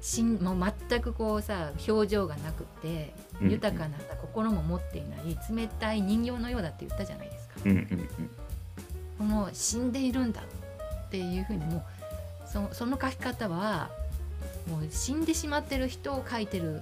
[0.00, 3.50] しんもう全くこうさ表情がなくてうん。
[3.50, 7.54] 豊かなさ心も持っていない冷たい人形のようだって言ったじゃないですか。
[7.64, 8.08] うんうん
[9.18, 11.82] この死んでいるんだっていうふうにもう
[12.50, 13.90] そその書き方は
[14.66, 16.80] もう死んでしまってる人を描いてる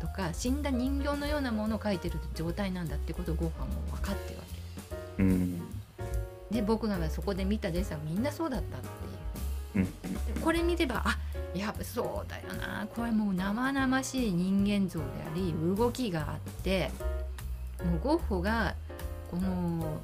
[0.00, 4.44] とか死んだ人形のようなものを描いてる状態なんだってことをゴッホはもう分かってるわ
[5.18, 5.62] うんうん。
[6.50, 8.90] けで僕がそこで見たデッサンみんなそうだったってい
[9.74, 9.84] ううん。
[9.84, 9.90] で
[10.42, 11.18] これ見ればあ
[11.54, 12.86] やっぱそうだよな。
[12.94, 16.90] これもう生々しい人間像であり動きがあって
[17.84, 18.74] もうゴッホが
[19.30, 20.00] この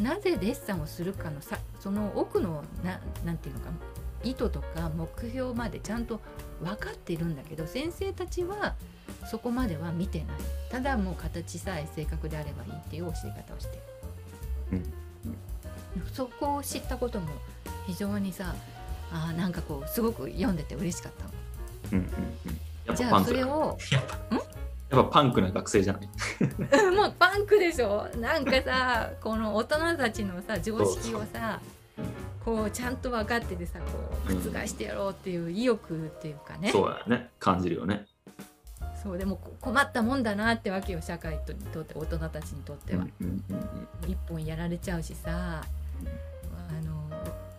[0.00, 3.70] なぜデッサンをするかのさその奥のななんていうのか
[4.24, 6.20] 意図とか目標までちゃんと
[6.62, 8.74] 分かっているんだけど先生たちは
[9.30, 10.26] そこまでは見てない。
[10.70, 13.78] ただもう形さえ正確であればいいっていう教え方をして
[14.72, 14.82] る、
[16.12, 17.28] そこを知ったことも
[17.86, 18.54] 非常にさ
[19.12, 21.30] あーなんかこうすごく読んでて嬉しかったの。
[21.92, 22.60] うんうんうん。
[22.86, 24.18] やっじゃあそれをやっぱ
[24.96, 26.08] やっぱパンクな学生じゃない？
[26.82, 28.08] うんもうパンクでしょ。
[28.16, 31.60] なんかさこの大人たちのさ常識をさ
[32.44, 33.86] こうちゃんと分かっててさこ
[34.28, 37.30] う覆してやろうっていう意欲っていうかね、そうだよね。
[37.38, 38.06] 感じるよね。
[39.02, 45.62] そうでもこ困ったもんだなってわけよ社会にとって大人たちにとっては、うんうんうん一本やられちゃうしさ。
[45.62, 45.62] あ
[46.86, 47.10] の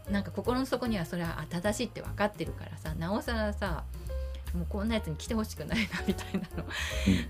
[0.10, 3.84] なんか心の底にはそれはあ正しいって分かってるからさなおさらさ
[4.54, 6.42] もうこんなやつに来てほしくないなみたい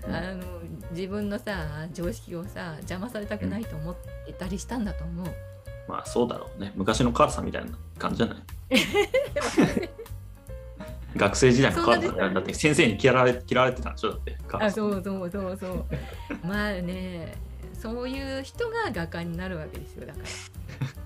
[0.08, 0.16] なの。
[0.16, 0.42] あの
[0.92, 5.26] 自分のさ常識をさ邪魔されたくないと思ってたりしたんだと思う。
[5.88, 6.72] まあそうだろうね。
[6.76, 8.38] 昔の母さんみたいな感じじゃない？
[11.16, 14.10] 学生時代の母さんだって先生に嫌われ嫌われてたんでしょ？
[14.12, 14.72] だって母あさん。
[14.74, 15.84] そうそうそうそう。
[16.46, 17.34] まあね
[17.72, 20.24] そういう人が画家になるわけですよだから。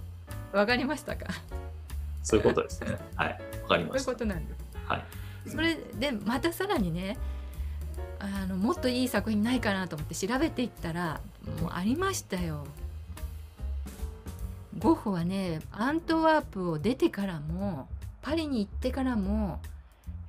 [0.53, 1.27] わかりましたか？
[2.23, 4.61] そういうことですねはいわかりそういうましたことなんです。
[4.87, 5.05] はい
[5.49, 7.17] それでまたさらにね
[8.19, 11.21] あのもっといい作品ないかなと思って調べていったら
[11.63, 12.67] もうありましたよ。
[14.79, 17.89] ゴッホはねアントワープを出てからも
[18.23, 19.61] パリに行ってからも、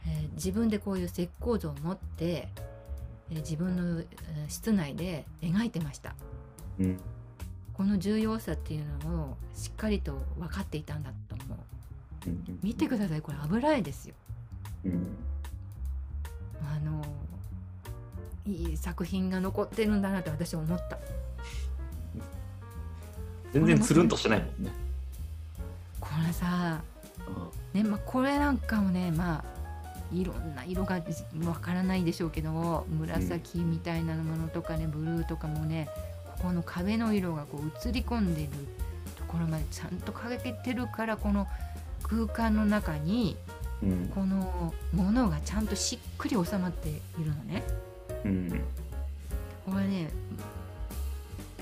[0.07, 2.47] えー自分でこういう石膏像を持って、
[3.29, 6.15] えー自分の、えー室内で描いてました。
[6.79, 6.99] うん
[7.81, 11.57] この重要さっていうのをしっかりと分かっていたんだと思う。
[12.27, 14.13] うん見てくださいこれ油絵ですよ。
[14.85, 15.07] うん
[16.61, 17.03] あの
[18.45, 20.99] いい作品が残ってるんだなって私は思った
[23.51, 24.71] 全然つるんとしてないもんね
[25.99, 26.83] これさ
[27.73, 31.01] ねまあこれなんかもねまあいろんな色が
[31.45, 35.89] わからないでしょうけど紫みたいなものとかねブルーとかもね
[36.41, 38.49] ここの壁の色がこう映り込んでる
[39.17, 41.47] ところまでちゃんとかけてるからこの
[42.03, 43.37] 空間の中に
[43.83, 47.63] うんこのものがちゃんとしっくり収まっているのね。
[48.25, 48.61] うん
[49.65, 50.09] これね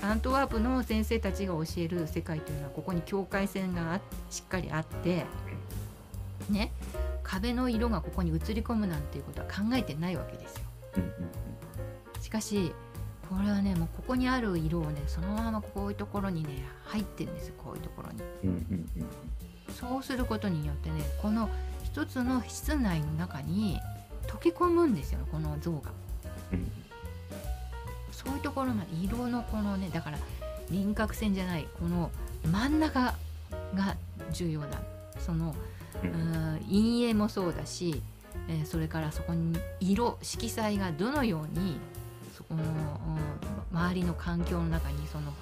[0.02, 5.26] アントワープの先生たちが教える世界というのはここに境界線があしっかりあって
[6.48, 6.72] ね
[7.22, 10.62] 壁の色がここに映り込むなんていうことは考えてないわけですよ。
[10.96, 11.12] うん
[12.22, 12.72] しかし
[13.30, 18.18] これはねもうここにある色をねそのままこういうところにね入ってるんですよこういうところに。
[18.44, 19.06] うんうんうん
[19.78, 21.48] そうすることによってねこの
[21.84, 23.78] 一つの室内の中に
[24.26, 25.92] 溶け込むんですよこの像が。
[26.52, 26.70] うん
[28.10, 30.18] そういうところまで色のこのねだから
[30.70, 32.10] 輪郭線じゃないこの
[32.44, 33.14] 真ん中
[33.74, 33.96] が
[34.32, 34.82] 重要だ
[35.20, 35.54] その
[36.02, 38.02] ううんん陰影もそうだし、
[38.48, 41.78] えーそれからそこに色色彩がどのように
[42.50, 43.40] そこの、うん
[43.72, 45.32] 周りの環境の中にその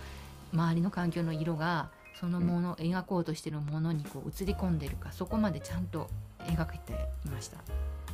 [0.52, 1.88] 周りの環境の色が
[2.20, 6.92] そのもの、描こうとしてるものにこう映り込んでるかそこまでちゃんと描けて
[7.24, 7.58] いました。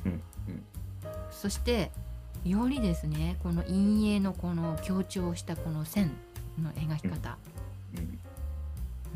[0.07, 0.20] うんうん
[1.30, 1.90] そして
[2.44, 6.12] よりですねこの陰影のこの強調したこの線
[6.62, 7.37] の描き方、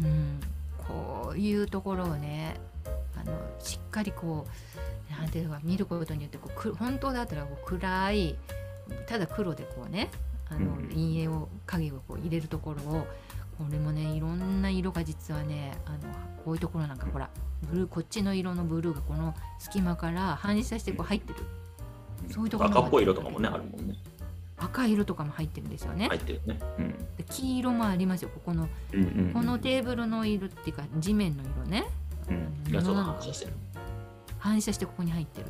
[0.00, 0.40] うんうん、
[0.78, 2.56] こういうところをね
[3.16, 4.46] あのしっかりこ
[5.08, 8.36] うなんていうか見ることによってこうく本当だったらこう暗い
[9.06, 10.10] ただ黒でこうね
[10.50, 13.06] あの、うん陰影を影をこう入れるところを
[13.58, 15.98] これもねいろんな色が実はねあの
[16.44, 17.28] こういうところなんかほら
[17.70, 21.40] ブルーこっちの色のブルーがこの隙間から反射してこう入ってる。
[22.30, 23.94] そういうところ赤っぽい色とかもねあるもんね。
[24.56, 26.08] 赤い色とかも入ってるんですよね。
[26.08, 26.58] 入ってるね。
[26.78, 26.90] うん。
[27.16, 28.30] で黄色もありますよ。
[28.32, 31.84] ここのうんうんうんこのテーブルの色っていうか地面の色ね。
[32.28, 32.48] うん。
[34.38, 35.46] 反射してここに入ってる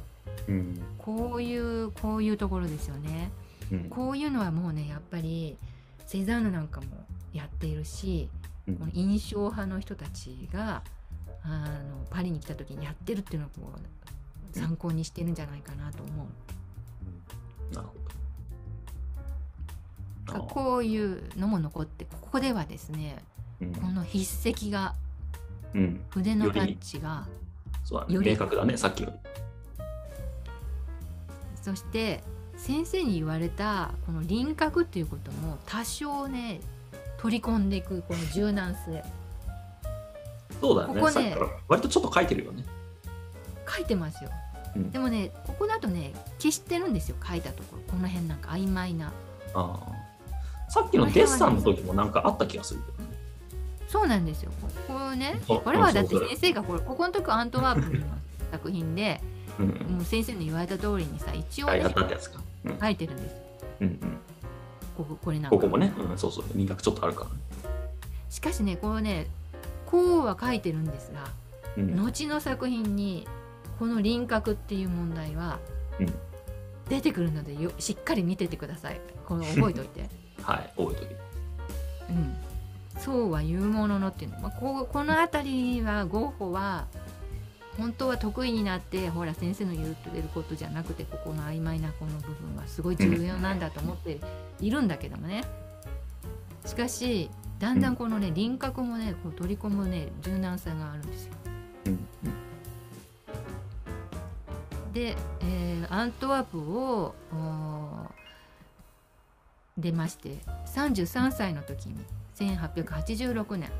[0.46, 0.80] うん。
[0.98, 3.30] こういうこういうところですよね。
[3.72, 3.84] うん。
[3.90, 5.56] こういうのはもうねやっぱり
[6.06, 6.86] セザンヌなんかも
[7.32, 8.28] やっているし
[8.66, 8.76] うん。
[8.76, 10.82] この印象派の人たちが
[11.42, 13.72] あのパリに来た時にやってるっていうのをこ
[14.54, 16.26] う参考にしてるんじゃないかなと思
[17.72, 17.74] う。
[17.74, 18.08] なるほど。
[20.46, 23.18] こういうのも残ってここではですね
[23.60, 23.72] うん。
[23.74, 24.94] この筆跡が
[25.74, 26.00] うん。
[26.10, 27.26] 筆のタッチが
[27.84, 28.14] そうだね。
[28.14, 29.30] より明確だねさっきより
[31.68, 32.22] そして
[32.56, 36.60] 先生に言われたこの輪郭っていうことも多少ね
[37.18, 39.04] 取り込んでいくこの柔軟性。
[40.60, 41.00] そうだよね。
[41.00, 41.36] ここね
[41.68, 42.64] 割とちょっと書いてるよね。
[43.68, 44.30] 書いてますよ、
[44.76, 44.90] うん。
[44.90, 47.82] でもねここだとね消してるんですよ書いたところ。
[47.92, 49.12] この辺なんか曖昧な。
[49.52, 49.78] あ
[50.66, 50.70] あ。
[50.70, 53.16] さっきのデッサンの時もなんかあった気がするけどね。
[53.88, 54.50] そうなんですよ。
[54.62, 58.06] ここねこれはだって先生がこれここの時はアントワープの
[58.50, 59.20] 作品で
[59.58, 59.68] うん。
[59.68, 62.40] もう先生の言われた通りにさ一応ねあやったってやつか？
[62.64, 62.78] うん。
[62.78, 63.36] 書いてるんです。
[63.80, 63.98] うんうん。
[64.96, 65.56] こここれなんか。
[65.56, 66.44] ここもね、うん、そうそう。
[66.54, 67.36] 輪郭ちょっとあるからね。
[68.30, 69.26] しかしねこのね
[69.86, 71.28] こうは書いてるんですが
[71.76, 71.96] うん。
[71.96, 73.26] 後の作品に
[73.78, 75.58] この輪郭っていう問題は
[75.98, 76.14] うん。
[76.88, 79.00] 出てくるのでよしっかり見ててください。
[79.26, 80.08] この覚えておいて、
[80.42, 81.28] はい覚えとき
[82.08, 82.36] うん、
[82.98, 86.86] そうは言うもののっていうの、まあ、ここの辺りはゴッホは
[87.78, 94.18] 本当は得意になってほら先生の言ってることじゃなくてここの曖昧なこの部分はすごい重要なんだと思って
[94.60, 95.44] いるんだけどもね
[96.66, 101.32] しかしだんだんこのね輪郭もねこう取り込むね柔軟さがあるんですよ。
[104.92, 107.14] で、えーアントワープを
[109.78, 110.36] 出まして
[110.66, 111.96] 33歳の時に
[112.36, 113.70] 1886年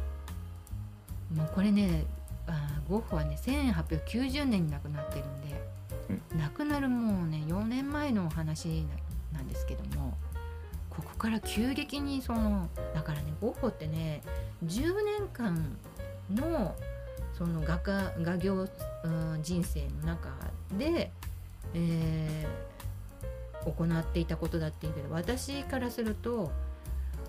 [1.35, 2.05] もうこれね
[2.49, 5.63] あーゴッホはね1890年に亡くなってるんで、
[6.37, 8.83] 亡くなるもうね4年前のお話
[9.33, 10.17] ななんですけども
[10.91, 14.23] ここから急激にそのだからねゴッホってね
[14.65, 15.77] 10年間
[16.35, 16.75] の
[17.37, 18.67] その画家画業、
[19.05, 20.31] うん人生の中
[20.77, 21.13] で、
[21.75, 22.69] えー
[23.65, 26.51] 行っていたことだっていうけど私からするとも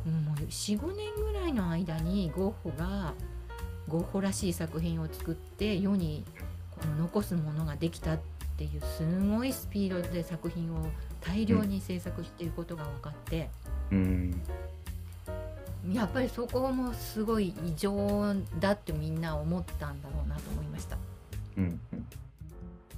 [0.05, 3.13] う45年ぐらいの間にゴッホが
[3.89, 6.23] ゴッホらしい作品を作って世に
[6.80, 8.19] この残すものができたっ
[8.58, 10.86] ていうすごいスピードで作品を
[11.21, 13.49] 大量に制作していることが分かって。
[13.91, 14.41] うん。
[15.91, 20.97] やっぱりそこもすごい異常だってみんな思ったんだろうなと思いました。
[21.58, 22.06] うんうん。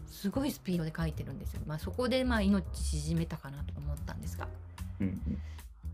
[0.08, 4.48] すごいスピードで書いてるんですよ、まあ、そこでまあ命縮めたかなと思ったんですが。
[5.00, 5.22] うん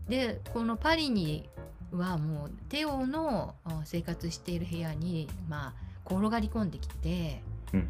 [0.08, 1.48] でこのパリに
[1.92, 5.74] はもうテオのあ生活している部屋にまあ
[6.06, 7.42] 転がり込んできて、
[7.72, 7.88] うん。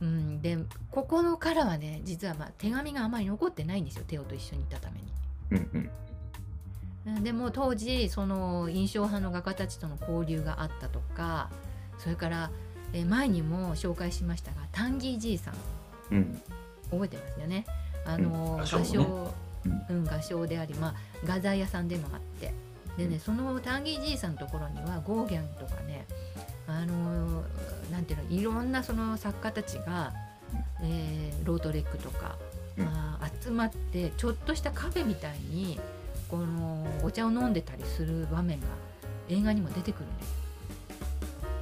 [0.00, 0.56] うんで
[0.90, 5.12] ここのからはね実はまあ手紙があまり残ってないんですよテオと一緒にいたために。
[5.50, 5.90] うんうん。
[7.06, 11.50] うんでも当時その印象派の画家たちとの交流があったとか
[11.98, 12.50] それから
[12.92, 15.54] え前にも紹介しましたがタンギーじいさん。
[16.12, 16.42] うん。
[16.90, 17.64] 覚えてますよね。
[18.04, 18.56] あの、うん。
[18.56, 19.34] 画画商もね商、
[19.88, 20.94] うん、画商であり、まあ、
[21.24, 22.52] 画材屋さんでもあって。
[22.96, 23.20] でね、うん。
[23.20, 26.06] そのタンギーじいさんのところにはゴーギャンとかね
[26.66, 27.44] あの
[27.90, 30.12] なんていうのいろんなその作家たちが、
[30.82, 32.36] えーロートレックとか、
[32.76, 32.84] うん。
[32.84, 35.78] まあ、集まってちょっとしたカフェみたいに
[36.28, 38.66] このお茶を飲んでたりする場面が
[39.28, 40.34] 映画にも出てくるんですよ。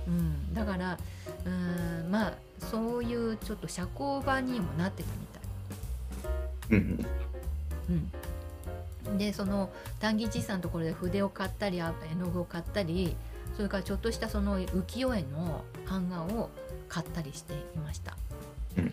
[0.09, 0.99] うん、だから
[1.45, 2.33] うんまあ
[2.71, 5.09] そういうちょっと社交場にもなってた
[6.71, 7.07] みたい。
[7.89, 8.13] うん
[9.07, 9.71] うん、でその
[10.01, 13.17] 丹木じいさんのところで筆を買ったりあ絵の具を買ったり
[13.57, 16.51] それからちょっとしたその浮世絵の版画を
[16.89, 18.17] 買ったりしていました。
[18.77, 18.93] うん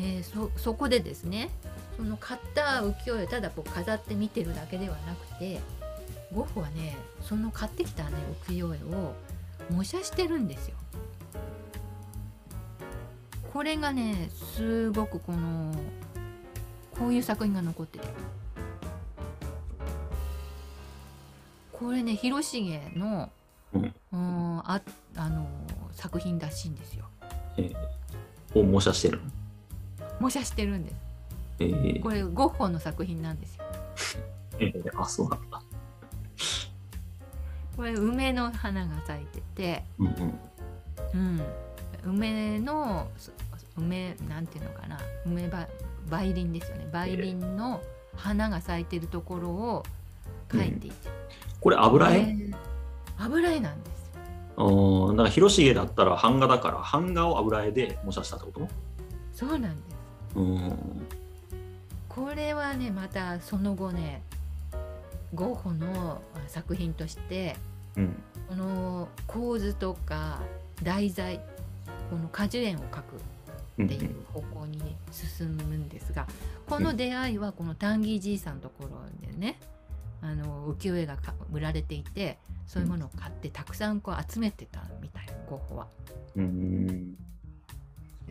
[0.00, 1.50] えーそそこでですね
[1.96, 5.60] その買った浮世絵をただこう飾って見てるだけではなくて
[6.32, 8.10] ゴッホはねその買ってきた、ね、
[8.46, 9.14] 浮世絵を
[9.70, 10.77] 模写してるんですよ。
[13.52, 15.74] これがねすごくこの
[16.98, 18.06] こういう作品が残ってて。
[21.72, 23.30] これね広重の、
[23.72, 23.94] うん。
[24.12, 24.80] うんあ
[25.16, 25.46] あの
[25.92, 27.04] 作品らしいんですよ。
[28.54, 29.24] を模写してるの？
[30.20, 30.96] 模写してるんです。
[31.60, 33.64] えーこれゴッホの作品なんですよ。
[34.60, 35.62] えーあそうなんだ。
[37.76, 40.38] これ梅の花が咲いてて、うんうん。
[41.14, 41.42] うん、
[42.04, 43.32] 梅のそ
[43.76, 45.66] 梅なんていうのかな梅ば
[46.08, 46.86] 梅林ですよね。
[46.92, 47.80] 梅林の
[48.16, 49.84] 花が咲いてるところを
[50.48, 50.96] 描いていて、
[51.60, 52.54] これ油絵、えー
[53.20, 54.10] 油絵なんです
[54.56, 54.66] よ。
[55.08, 58.68] うん、だから広重だったら版画だから版画を油絵で模写したってこと？
[59.34, 60.38] そうなんです。
[60.38, 60.76] うん。
[62.08, 64.22] これはねまたその後ね
[65.34, 67.56] ゴッホのあ作品として
[67.96, 68.22] うん。
[68.48, 70.40] この構図とか
[70.82, 71.40] 題材
[72.10, 73.14] この果樹園を描く
[73.78, 76.26] うんっていう方向に進むんですが
[76.66, 78.90] この出会いはこのタンギーじいさんのところ
[79.26, 79.58] でね
[80.20, 85.86] あの浮世絵がか売られていてそういうものを買ってたくさんこう集めてたみたいゴッホは。
[86.36, 87.16] うん。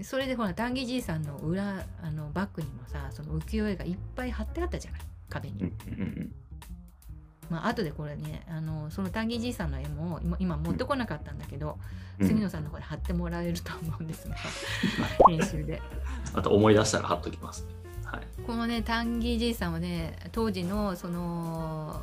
[0.03, 5.71] それでほらタンギーじいさんの裏あのバッグにもさその浮世絵がいっぱい貼ってあったじゃない壁に。
[7.49, 11.77] うんうんまあ後でこれねあのそのタンギーじいさんの絵も今今持ってこなかったんだけど、
[12.19, 12.27] うん。
[12.27, 14.35] 杉野さんの方で貼ってもらえると思うんですが
[15.27, 15.81] 編集で。
[16.33, 17.65] また思い出したら貼っときます。
[18.03, 18.43] はい。
[18.45, 22.01] このねタンギーじいさんはね当時のその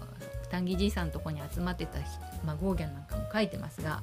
[0.51, 4.03] タンギーじいさんのとこに集まってた人、まあ、ゴーギャンなんかも描いてますが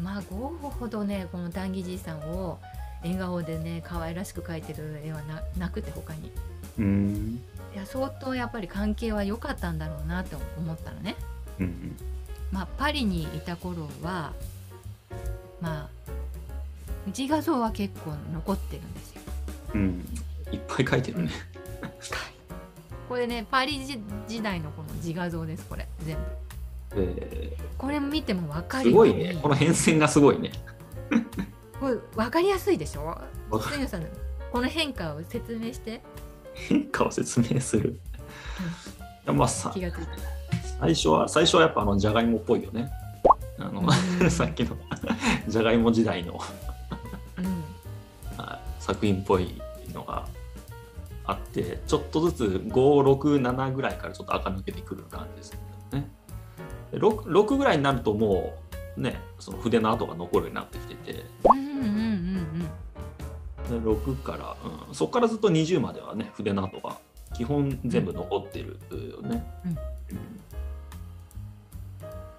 [0.00, 2.60] まあゴーほどねこのタンギーじいさんを
[3.02, 6.30] 笑顔でね可愛らしく描いてる絵はななくて他に
[6.78, 7.40] うん。
[7.74, 11.16] いや相当やっぱり関係は良かったんだろうなと思ったのね。
[11.58, 11.96] うん。
[12.52, 14.32] まあ、パリにいた頃は
[15.60, 16.10] まあ
[17.06, 19.20] 自画像は結構残ってるんですよ。
[19.74, 20.08] うん。
[20.52, 21.30] いっぱい書いてるね。
[23.08, 26.22] これねパリ時時代のこの自画像ですこれ全部。
[26.96, 29.36] えこれ見ても分かー、るすごいね。
[29.42, 30.52] この変遷がすごいね。
[31.80, 33.20] これ分かりやすいでしょ？
[33.60, 34.06] 杉野さん
[34.52, 36.00] この変化を説明して
[36.54, 38.00] 変化を説明する。
[39.24, 39.72] いやまあさ。
[40.80, 42.90] 最初は最初はやっぱあのじゃがいもっぽいよね。
[43.58, 43.80] あの、
[44.20, 44.76] うん さっきの
[45.48, 46.40] じゃがいも時代の
[47.38, 47.64] うん
[48.38, 49.60] あ 作品っぽい
[49.92, 50.26] のが
[51.24, 55.56] あってちょっとずつ567ぐらいからちょっと垢抜けてくる感じですけ
[55.92, 56.10] どね。
[56.90, 58.54] で 6, 6ぐらいになるとも
[58.96, 62.13] うねその筆の跡が残るようになってきててうんうん
[63.68, 64.56] 6から、
[64.88, 66.98] うん、そこからずっと20まではね筆の跡が
[67.34, 69.44] 基本全部残ってるよね。
[69.64, 69.70] うん。
[69.70, 69.78] うん。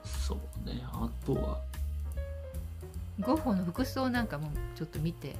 [0.05, 0.81] そうね。
[0.83, 1.59] あとは。
[3.19, 5.35] ゴッホの服装なんかもちょっと見て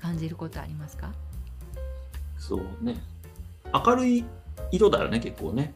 [0.00, 1.12] 感じることありますか？
[2.38, 2.96] そうね。
[3.72, 4.24] 明るい
[4.70, 5.74] 色だよね結構ね。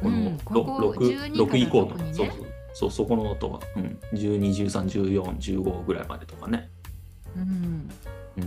[0.00, 2.14] このうんここ 6, 12 6以降の、ね。
[2.14, 2.36] そうそう。
[2.74, 6.70] そうそこの音が、うん、12131415ぐらいまでとかね。
[7.36, 7.90] うん
[8.36, 8.40] う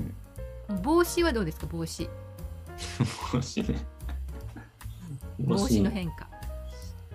[0.73, 1.67] ん、帽子はどうですか？
[1.67, 2.09] 帽子
[3.33, 3.85] 帽子ね。
[5.39, 6.27] 帽子の変化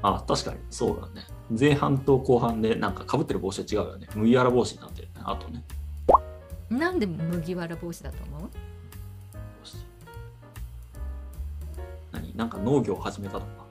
[0.03, 1.27] あ確かにそうだね。
[1.59, 4.09] 前半と後半でなんか被ってる帽子は違うよね。
[4.15, 5.15] 麦わら帽子になってるね。
[5.25, 5.63] あとね。
[6.71, 8.41] なんで麦わら帽子だと思う？
[8.43, 8.49] 帽
[9.65, 9.77] 子
[12.13, 12.37] 何？
[12.37, 13.67] なんか農業を始めたとか？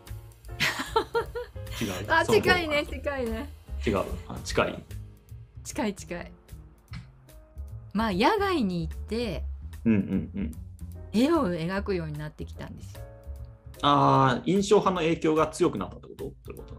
[1.81, 2.11] 違う。
[2.11, 3.49] あ近いね近いね
[3.87, 4.03] 違う。
[4.27, 4.83] あ近い？
[5.63, 6.31] 近い近い
[7.99, 9.43] まあ野外に行って
[9.83, 10.51] うんうんうん。
[11.11, 13.01] 絵を描くようになってきたんですよ。
[13.81, 16.27] ああ、印象派の影響が強くなったってこと？
[16.27, 16.75] ってこと。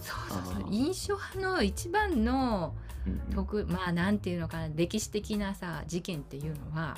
[0.00, 0.72] そうそうそう。
[0.72, 2.74] 印象派の一番の
[3.06, 3.34] うんうん。
[3.34, 6.96] 特まあなんていうのかな歴史的なさ事件っていうのは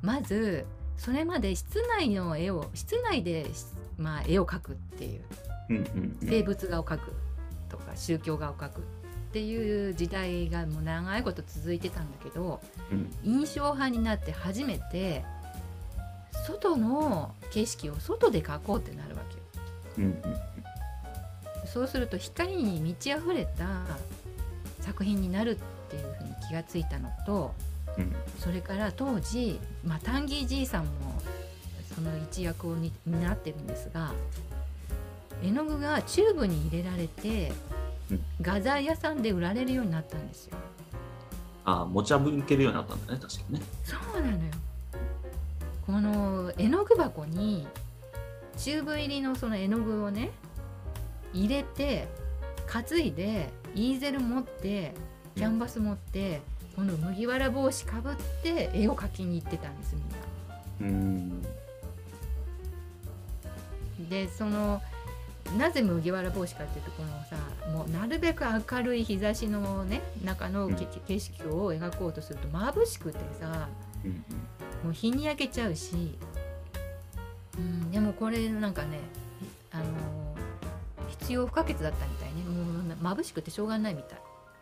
[0.00, 0.64] まず
[0.96, 3.50] それまで室内の絵を室内で、
[3.98, 5.24] まあ、絵を描くっていう。
[5.68, 5.82] うんうん
[6.22, 6.28] うん。
[6.28, 7.12] 生物画を描く
[7.68, 8.80] とか宗教画を描く。
[8.80, 8.84] っ
[9.32, 12.60] ていう時代がもう長いこと続いてたんだけど
[12.90, 13.12] うん。
[13.24, 15.24] 印象派になって初めて
[16.46, 19.42] 外の景色を外で描こうってなるわけよ。
[19.98, 20.40] うんうん
[21.66, 23.86] そうすると光に満ち溢れた
[24.80, 25.56] 作品になるっ
[25.88, 27.54] ていうふうに気がついたのと
[27.96, 28.12] うん。
[28.40, 30.90] それから当時、まあ、タンギーじいさんも
[31.94, 34.12] その一役をに担ってるんですが
[35.44, 37.79] 絵の具がチューブに入れられてうん
[38.40, 40.56] 画材屋さんで売られるようになったんですよ。
[41.64, 43.66] ああ、持ち歩けるようになったんだね、確かにね。
[43.84, 44.38] そうなのよ
[45.86, 47.66] この絵の具箱に
[48.56, 50.30] チューブ入りのその絵の具をね
[51.32, 52.06] 入れて
[52.66, 54.94] 担いでイーゼル持って
[55.34, 56.42] キャンバス持って
[56.76, 59.96] この麦わら帽子かぶって絵を描きに行ってたんです
[60.80, 60.96] みんな。
[64.00, 64.08] うん。
[64.08, 64.80] でその
[65.58, 67.36] なぜ麦わら帽子かっていうとこのさ
[67.72, 73.68] もうなるべく明るい日差しのね中のけ景色を描こうとすると眩しくてさ
[74.04, 74.24] うん
[74.84, 76.18] もう日に焼けちゃうし、
[77.58, 78.98] うん、でもこれなんかね
[79.70, 79.84] あの
[81.08, 82.42] 必要不可欠だったみたいね。
[82.42, 84.18] もう眩しくてしょうがないみたい。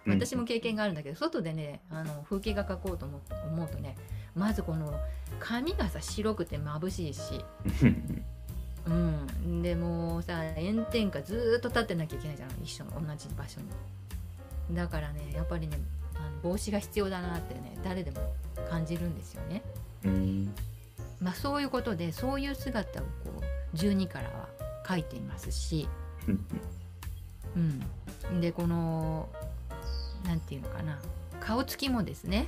[0.06, 0.14] うん。
[0.14, 3.20] 私も経験があるんだけど外でねあの風景画描こうと思う
[3.52, 3.96] 思うとね
[4.34, 4.92] まずこの
[5.38, 7.44] 髪がさ白くて眩しいし
[8.88, 9.26] うん。
[9.44, 13.66] うん、でもうさ炎天下ずーっと立ってなきゃいけないじゃん一緒の同じ場所に。
[14.76, 15.78] だからねやっぱりね
[16.14, 18.20] あの帽子が必要だなってね誰でも
[18.68, 19.62] 感じるんですよね。
[20.04, 20.54] うん。
[21.20, 23.42] まあ、そういうことでそういう姿をこ
[23.74, 24.48] う12からは
[24.84, 25.88] 描いていますし、
[26.28, 27.82] うん。
[28.30, 29.28] うん、でこの
[30.24, 30.98] なんていうのかな
[31.40, 32.46] 顔つきもですね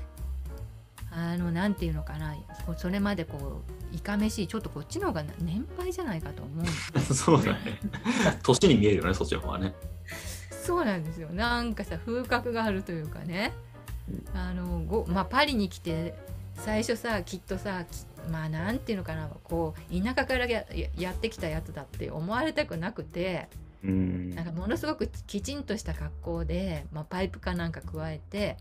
[1.13, 2.37] あのなんていうのかな
[2.77, 6.67] それまでこういかめしいちょっとこっちの方が年配じゃないかと思う
[7.15, 7.81] そうだね。
[8.43, 9.75] 年に見えるよね、そっちの方はね。
[10.65, 11.29] そうなんですよ。
[11.31, 13.53] なんかさ風格があるというかね。
[14.35, 16.15] あのご、まあ、パリに来て
[16.55, 23.49] 最初さきっとさきまあなんていうのかなこう田舎からやややってきたやつだって思われたくなくて
[23.83, 24.31] うん。
[24.31, 28.57] なんかものすごくきちんとした格好で、まあ、パイプかなんか加えて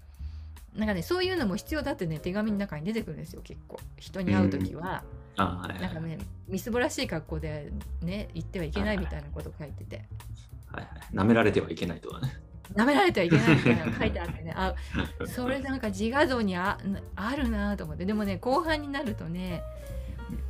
[0.79, 5.03] なんかねそういうのも必要だってね手紙の中に出てくるんですよ結構人に会う時は、
[5.35, 6.17] あはいなんかね
[6.47, 7.71] みすぼらしい格好で
[8.01, 10.05] ね行ってはいけないみたいなこと書いてて。
[10.71, 11.15] はいはい。
[11.15, 12.39] 舐められてはいけないとはね。
[12.75, 14.75] 舐められてはいけないみたいなの書いてあってねあ
[15.25, 16.77] それなんか自画像にあ
[17.15, 19.63] あるなと思ってでもね後半になるとね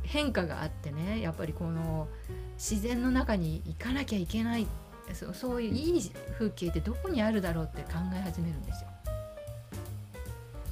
[0.02, 2.08] 変化があってねやっぱりこの
[2.56, 4.66] 自然の中に行かなきゃいけない
[5.14, 8.89] そうそういういい風景ってどこにあるだろうって考え始めるんですよ。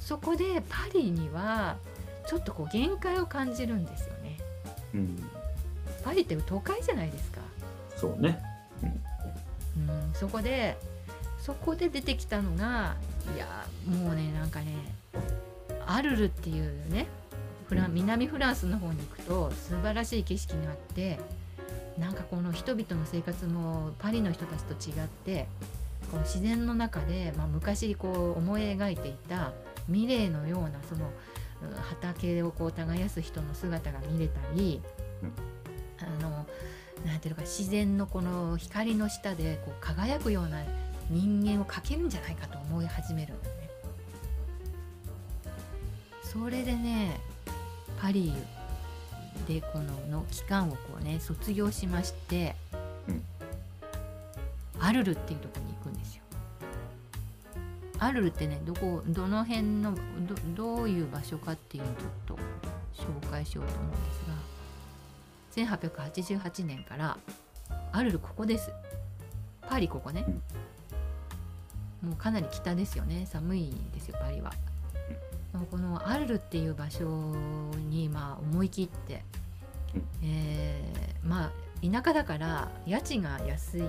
[0.09, 1.77] そこでパリには
[2.27, 4.39] ちょっとこう限界を感じるんですよね。
[4.95, 5.23] うん。
[6.03, 7.41] パリって都会じゃないですか。
[7.95, 8.41] そうね。
[8.81, 10.77] うん、そこで
[11.39, 12.95] そこで出てきたのが
[13.35, 14.73] いやもうねなんかね
[15.85, 17.05] アルルっていうね
[17.67, 21.19] フラン南フランスの方に行くと素晴らしい景色があって
[21.99, 25.45] なんかこの人々の生活もパリの人たちと違って
[26.09, 29.51] この自然の中で、まあ、昔こう思い描いていた
[29.89, 31.11] ミレーのようなその
[31.61, 34.81] うん畑をこう耕す人の姿が見れたり、
[35.23, 35.31] うん
[36.01, 36.45] あの
[37.05, 40.63] なんていうのか自然のこの光の下でこう輝くような
[41.09, 43.69] 人間を描けるんじゃないかと思い始めるんだね。
[46.23, 47.19] それでね
[47.99, 48.33] パリ
[49.47, 52.55] でこのの期間をこうね卒業しまして、
[53.07, 53.23] うん
[54.81, 56.23] アルルっていうところに行くんですよ。
[57.99, 60.35] アルルってねどこどの辺のど
[60.77, 62.37] どういう場所かっていうのをちょっと
[63.03, 63.97] 紹介しようと思うんで
[65.57, 67.17] すが1888年から
[67.91, 68.71] アルルここです。
[69.67, 70.25] パリここね、
[72.01, 73.27] もうかなり北ですよね。
[73.27, 74.51] 寒いですよパリは、
[75.69, 77.05] このアルルっていう場所
[77.89, 79.23] にまあ思い切って、
[79.95, 80.03] うん。
[80.23, 83.83] えーまあ田舎だから家賃が安い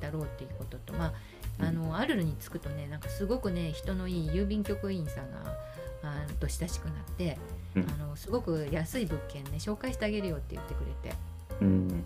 [0.00, 1.12] だろうっていうこととまあ
[1.58, 5.56] あのアルルに着くとねなんかすごくね人のいい郵便局員さんが
[6.02, 7.38] あと親しくなって、
[7.76, 7.82] うん。
[7.88, 11.16] あのすごく安い物件ね紹介してあげるよって言ってくれて、
[11.60, 12.04] うん。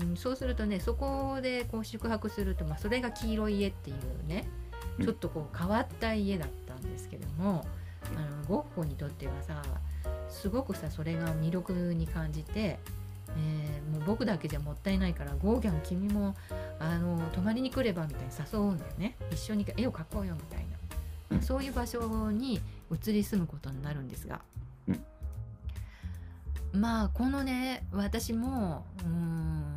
[0.00, 4.48] うん、そうするとねそこでこう宿泊すると、まあ、それが黄色い家っていうね
[4.98, 5.04] うん。
[5.04, 7.64] ちょっとこう変わった家だったんですけども、
[8.16, 9.62] あのゴッホにとってはさ
[10.28, 12.78] すごくさそれが魅力に感じて、
[13.36, 16.36] えーもう僕だけじゃもったいないからゴーギャン君も
[16.78, 19.16] あの泊まりに来ればみたいに誘うんだよね。
[19.32, 20.66] 一緒に絵を描こうよみたい
[21.30, 21.42] な、うん。
[21.42, 22.60] そういう場所に
[22.92, 24.40] 移り住むことになるんですが、
[24.86, 26.80] うん。
[26.80, 29.76] まあこのね私もうーん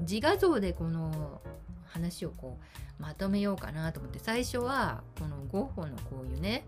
[0.00, 1.40] 自画像でこの
[1.86, 6.66] 話をこうまとめようかなと思って最初はこのゴッホのこういうね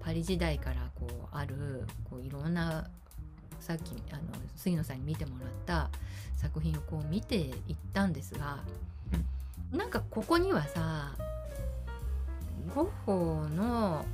[0.00, 2.88] パリ時代からこうあるこういろんな
[3.66, 3.80] さっき
[4.12, 4.20] あの
[4.54, 5.90] 杉野さんに見てもらった
[6.36, 7.52] 作品をこう見ていっ
[7.92, 8.58] たんですが、
[9.72, 11.16] なんかここにはさ
[12.72, 14.04] ゴッホの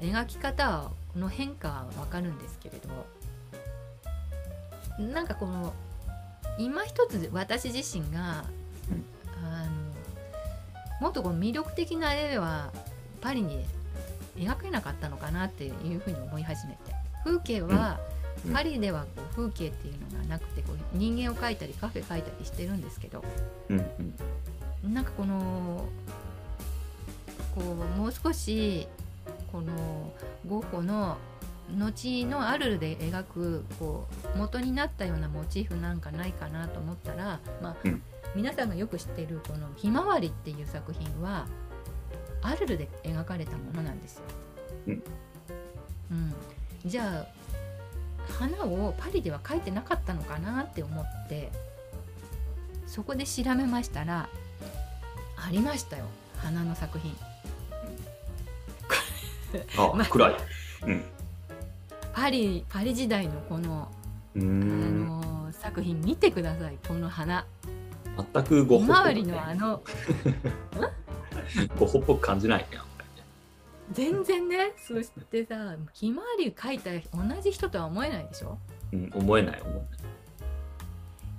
[0.00, 2.76] お描き方の変化はわかるんですけれ
[5.00, 5.72] どなんかこの
[6.56, 8.44] 今一つ私自身が、
[9.42, 9.70] あの
[11.00, 12.70] もっとこう魅力的な絵は
[13.20, 13.64] パリに
[14.36, 16.78] 描けなかったのかなっていうふうに思い始めて
[17.24, 18.15] 風景は、うん
[18.52, 23.24] パリではこう風景っていうのがなくてこう人間を描いたりカフェ描いたりしてるんですけど
[23.68, 23.78] うん
[24.84, 24.94] うん。
[24.94, 25.84] なんかこの
[27.54, 28.86] こうもう少し
[29.50, 30.12] この
[30.46, 31.16] ゴッホの
[31.76, 38.02] 後のアルルで描くこう元になったようなモチーフなんかないかなと思ったら、まあうん
[38.34, 41.46] 皆さんがよく知っているこの「ひまわり」っていう作品は
[42.42, 44.22] アルルで描かれたものなんですよ。
[44.88, 45.02] うん
[46.10, 46.34] うん
[46.84, 47.26] じゃあ
[48.28, 51.50] 花をパリでは描いてなかったのかなって思って
[52.86, 54.28] そこで調べましたら
[55.36, 56.04] ありましたよ
[56.38, 57.14] 花の作品
[59.78, 60.36] あ、 まあ暗い。
[60.86, 61.04] うん。
[62.12, 63.88] パリパリ時代のこの、
[64.36, 65.06] あん。
[65.06, 67.46] の作品見てくださいこの花
[68.34, 69.82] 全くごひまわりのあの
[71.78, 72.95] ゴッホっぽく感じないね、やっぱりね。
[73.92, 78.58] 全然ねそしてさひまわり描いた同じ人とは思えないでしょ？
[78.92, 79.86] うん、思えない、思えない。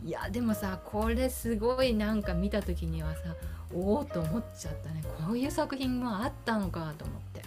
[0.05, 3.35] いやでもさこれすごいなんか見た時にはさ
[3.73, 5.03] おおと思っちゃったね。
[5.25, 7.41] こういう作品もあったのかと思って。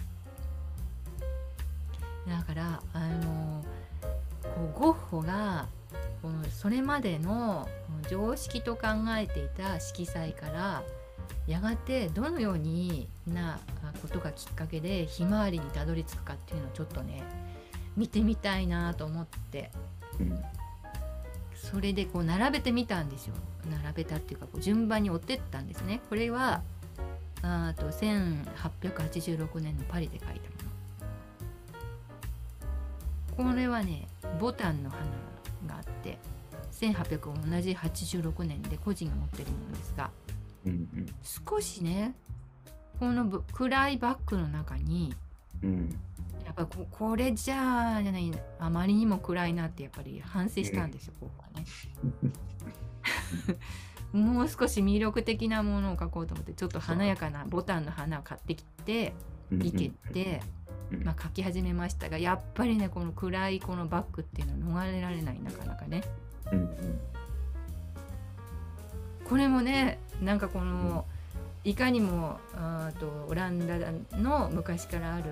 [2.27, 3.65] だからあの
[4.43, 5.67] こうゴッホが
[6.21, 7.67] このそれまでの
[8.09, 8.87] 常識と考
[9.17, 10.83] えていた色彩から
[11.47, 13.59] やがてどのようにな
[14.01, 17.23] ことがきっかけでひまわりにたどり着くかっていうのをちょっとね
[17.97, 19.71] 見てみたいなと思って。
[20.19, 20.41] うん。
[21.55, 23.35] それでこう並べてみたんですよ。
[23.69, 26.01] 並べたっていうかこう順番に追ってったんですね。
[26.09, 26.61] これは
[27.41, 30.49] あーと1886年のパリで描いた
[33.43, 33.51] もの。
[33.51, 34.07] これはね
[34.39, 35.01] ボタンの花
[35.67, 36.17] があって
[36.71, 40.09] 1800同じ86年で個人が持ってるものですが
[40.65, 41.05] うん、うん。
[41.21, 42.15] 少しね
[42.99, 45.13] このぶ暗いバッグの中に
[45.63, 45.99] うん。
[46.45, 51.65] やっぱここれじゃあじゃないあまりにも暗いなってやっぱり反省したんですよ、ここはね。
[54.11, 59.13] もう少し魅力的なものを描こうと思ってちょっと華やかなボタンの花を買ってきて
[59.51, 60.41] うん生けて、
[60.91, 66.03] うんまあ、描き始めましたがやっぱりねこの暗いこのバッグっていうのは逃れられないなかなかね。
[66.51, 66.99] うんうん
[69.29, 71.05] これもねなんかこの、
[71.63, 73.77] いかにもあーとオランダ
[74.17, 75.25] の昔からある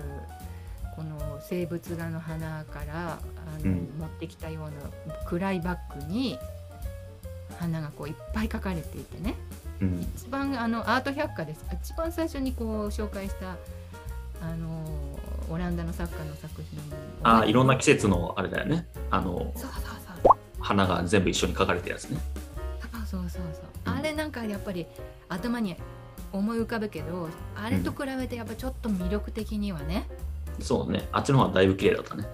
[0.94, 3.18] この生物画の花からあ
[3.64, 3.88] の、うん。
[3.98, 6.38] 持ってきたような暗いバッグに
[7.58, 9.34] 花がこういっぱい描かれていてね。
[9.80, 10.00] うん。
[10.16, 11.64] 一番あのアート百科です。
[11.82, 13.56] 一番最初にこう紹介した
[14.42, 15.18] あの
[15.50, 16.80] オランダの作家の作品
[17.22, 18.86] ああ、いろんな季節のあれだよね。
[19.10, 19.52] あの、
[20.60, 22.20] 花が全部一緒に描かれてるやつね。
[23.10, 23.46] そうそうそうう。
[23.46, 24.86] んあれなんかやっぱり
[25.28, 25.76] 頭に
[26.32, 30.06] 思い浮かぶけどあれと比べてやっぱちょっと魅力的にはね、
[30.60, 31.08] そうね。
[31.12, 32.26] あっちの方がだいぶ綺麗だったね。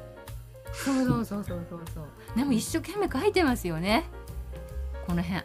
[0.73, 2.05] そうそうそうそうそうそう
[2.37, 4.05] でも一生懸命描いてますよね
[5.07, 5.43] この辺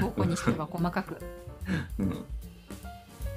[0.00, 1.18] ここにしては細かく
[1.98, 2.24] うん。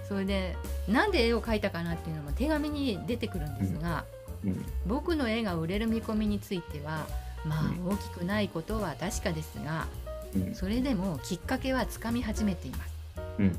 [0.07, 4.05] それでなんで絵を描いたかなっていうのも手紙に出てくるんですが、
[4.43, 4.65] うん。
[4.85, 7.05] 僕の絵が売れる見込みについては
[7.45, 10.08] まあう大きくないことは確かですがうん。
[10.53, 12.93] それでもきっかけはつかみ始めています
[13.39, 13.57] うん。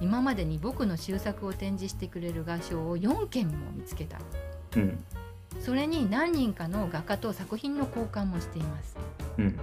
[0.00, 4.18] 今までに僕の終作を展示してくれる画商を4件も見つけた
[4.76, 5.04] うん。
[5.60, 8.96] それに何人かの画家と作品の交換もしています
[9.38, 9.58] うん。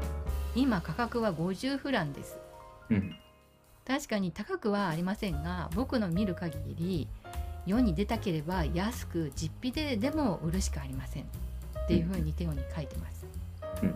[0.55, 2.37] 今価格は50フランです
[2.89, 3.15] うん。
[3.85, 7.07] 確かに高くはありませんが僕の見る限り
[7.65, 13.25] 世に出たければ安く実費ででも売るしかありませんっていうふうにテオに書いてます
[13.83, 13.95] うん。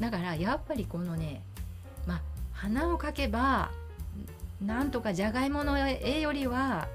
[0.00, 1.42] だからやっぱりこのね
[2.06, 2.20] まあ
[2.52, 3.70] 花を描けば
[4.64, 6.88] なんとかじゃがいもの絵よりは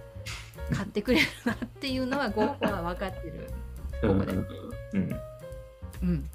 [0.74, 3.50] 買ってくれるなっていうのはゴッホは分かってる。
[4.04, 4.20] うん。
[4.20, 4.38] ここで
[4.94, 5.20] うん。
[6.04, 6.30] うん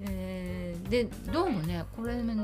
[0.00, 2.34] えーでどうもねこれね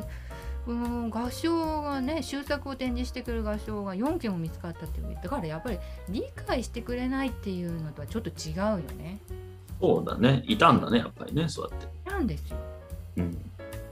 [0.67, 9.19] うん画商がね終作を展示してくれる画商が4件も見つかったっていうだからやっぱり理解してくれないっていうのとはちょっと違うよね。
[9.81, 10.43] そうだね。
[10.47, 12.11] いたんだね、やっぱりね、そうやって。
[12.11, 12.57] なんですよ。
[13.17, 13.39] うん。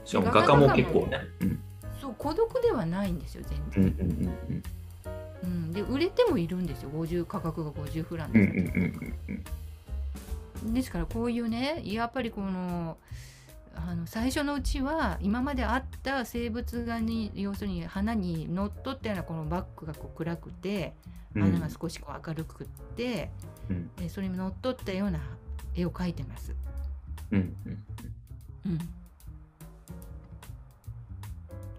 [0.05, 1.19] しかも画家も結構ね。
[1.41, 1.59] うん。
[2.01, 3.93] そう孤独ではないんですよ全然。
[4.01, 4.63] うんうんうん
[5.43, 8.65] うん、で売れてもいるんですよ50価格が50フランです、うんうん
[10.65, 12.95] うんですからこういうねやっぱりこの
[13.75, 20.93] あの最初のうちは今まであった生物画に要するに花にのっとったようなこのバッグがこう暗くて
[21.35, 21.41] うん。
[21.41, 23.29] 花が少しこう明るくって、
[23.69, 25.19] うんでそれにのっとったような
[25.75, 26.55] 絵を描いてます。
[27.31, 27.83] うんうん
[28.67, 29.02] うん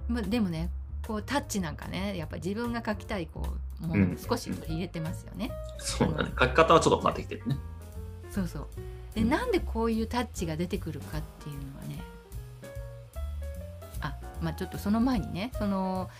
[0.09, 0.71] まあ、でもね
[1.07, 3.47] こうタッチなんかねやっぱり自分が描きたいこ
[3.83, 5.51] うものを少し入れてますよね。
[5.79, 6.31] そうだね。
[6.39, 7.57] 書き方はちょっと変わってきてるね。
[8.31, 8.67] そうそう。
[9.15, 12.03] でなんでこういうタッチが出てくるかっていうのはね
[14.01, 16.11] あまあちょっとその前にねその、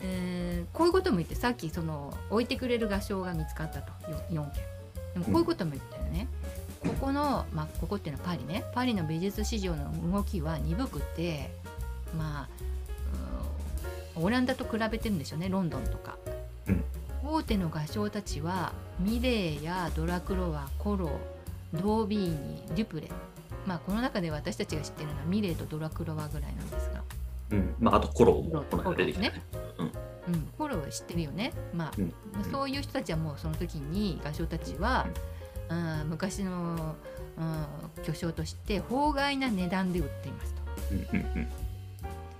[0.00, 3.92] えーこういうことも言ってさっきその置いてくれる画商が見つかったと。
[4.30, 4.44] 4, 件。
[5.14, 6.26] でもこういうことも言ったよね、
[6.80, 8.64] ここの、まあ、ここっていうのはパリね。
[8.74, 11.50] パリの美術市場の動きは鈍くて
[12.16, 12.71] まあうん
[14.16, 16.16] オランダと比べてるんでしょうねロンドンとか、
[16.68, 16.84] うん。
[17.24, 21.10] 大手の画商たちはミレーやドラクロワコロ
[21.72, 23.08] ドービーニデュプレ。
[23.66, 27.02] まあこの中で私たちが知ってるのはミレーとドラクロワぐらいなんですが、
[27.52, 27.74] うん。
[27.78, 29.42] まあ、あとコロもこのコロ間出てきたね。
[30.28, 32.14] うん、コロは知ってるよね、まあうん。
[32.32, 35.06] まあそういう人たちはもうその時に画商たちは、
[35.68, 36.10] うん。
[36.10, 36.94] 昔の、
[37.38, 40.62] うん、巨匠として法外な値段で売っていますと。
[40.92, 41.48] うんうんうん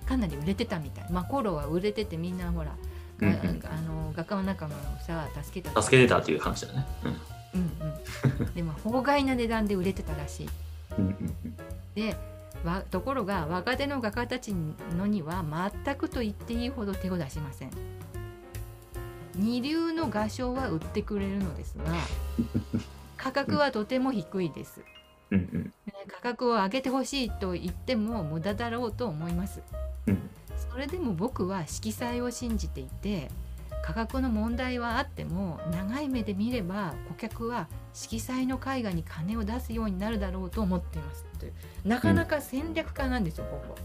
[0.03, 1.05] かなり売れてたみたい。
[1.09, 2.75] まあコロは売れててみんなほら
[3.21, 3.61] うんうん。
[3.65, 6.85] あの画家の仲間をさ助けた助けてたっていう話だね。
[7.53, 7.71] うん
[8.41, 10.49] うん、でも法外な値段で売れてたらしい。
[10.97, 11.57] うんうんうん。
[11.95, 12.15] で
[12.63, 14.53] わところが若手の画家たち
[14.97, 15.43] のには
[15.83, 17.71] 全くと言っていいほど手を出しません。
[19.35, 21.85] 二流の画商は売ってくれるのですが
[23.17, 24.81] 価格はとても低いです。
[25.31, 25.63] うんうん。
[25.63, 29.61] ね価格を上げてほしいと言っても無駄だろうと思います。
[29.71, 29.92] うん
[30.71, 33.29] それでも僕は色彩を信じていて
[33.83, 41.53] 価格の問題はあっても長い目で見れば顧客は色彩の絵画に金を出すようになるだろうと思っていますという。
[41.85, 43.75] なかなか戦略家なんですよ、ここ。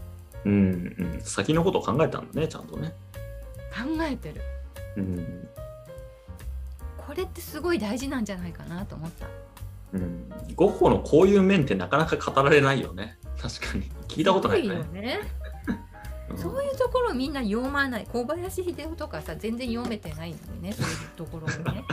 [0.45, 2.93] うんうん、先のことを考えたんだねちゃんとね。
[3.71, 4.41] 考えてる。
[4.97, 5.47] うん。
[6.97, 9.27] これってすごい大事なんじゃないかなと思った。
[9.91, 13.17] うん、ゴッホのこういう面ってなかなか語られないよね。
[13.39, 13.91] 確かに。
[14.07, 14.79] 聞いたことないよね。
[14.79, 15.19] いよね。
[15.23, 15.38] うん
[16.35, 18.07] そういうところみんな読まない。
[18.11, 20.73] 小林秀夫とかさ全然読めてないのにね。
[20.73, 21.83] そういうところをね。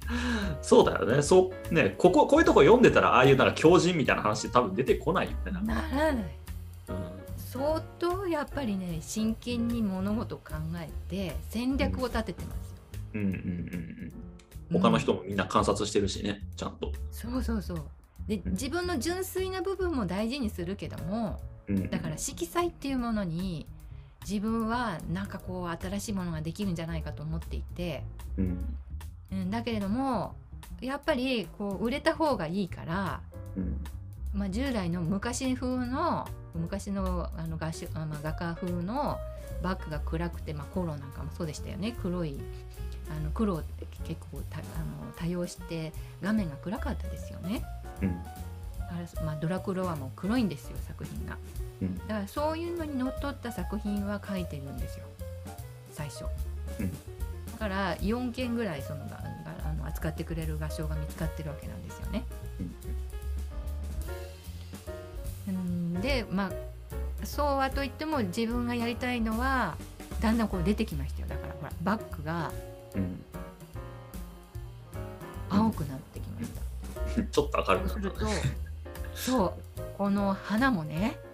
[0.62, 1.22] そうだよね。
[1.22, 5.52] そうねこここういうとこ読んでたらああいうなんか狂人みたいな話多分出てこないよね。
[5.52, 6.12] ならない。
[6.12, 6.24] うん。
[7.36, 12.70] 相当やっぱりね真剣に物事を考えて戦略を立ててます。
[12.70, 12.76] よ、
[13.14, 14.12] うんうんうん
[14.72, 14.80] うん。
[14.80, 17.84] 他の人もみんな観察してるしねちゃんと、そうそうそう。
[18.26, 18.52] でうん。
[18.52, 23.66] 自分の純粋な部分も大事にするけどもうん、だから色彩っていうものに
[24.28, 28.02] 自分はなんかこう新しいものができるんじゃないかと思っていて、
[28.38, 28.76] うん。
[29.32, 30.34] うん、だけれども
[30.80, 33.20] やっぱりこう売れた方がいいから、
[33.56, 33.80] うん。
[34.32, 39.18] まあ、従来の昔風の昔のあの画集あ、まあ、画家風の
[39.62, 41.94] バッグが暗くて、まあ、コロなんかもそうでしたよね。
[42.02, 42.38] 黒い
[43.10, 47.64] あの黒って結構たあの多用して画面が暗かったですよね。
[48.02, 48.22] うん。
[48.90, 51.36] あれまあ、ドラクロはもう黒いんですよ作品が。
[51.84, 51.98] うん。
[52.08, 55.04] だからそういうのにのっとった作品は描いてるんですよ。
[55.92, 56.24] 最初。
[56.80, 56.90] うん。
[56.90, 62.24] だから4件ぐらいそのあの扱ってくれる画商が見つかってるわけなんですよね。
[65.48, 66.52] うんでまあ
[67.24, 69.76] そうはといっても自分がやりたいのは
[70.20, 71.28] だんだんこう出てきましたよ。
[71.28, 72.50] だからほらバッグが
[72.94, 73.22] うん。
[75.50, 77.20] 青くなってきました。
[77.20, 77.28] うん。
[77.30, 78.64] ちょっと明るくなったね。
[79.14, 81.16] そうこの花もね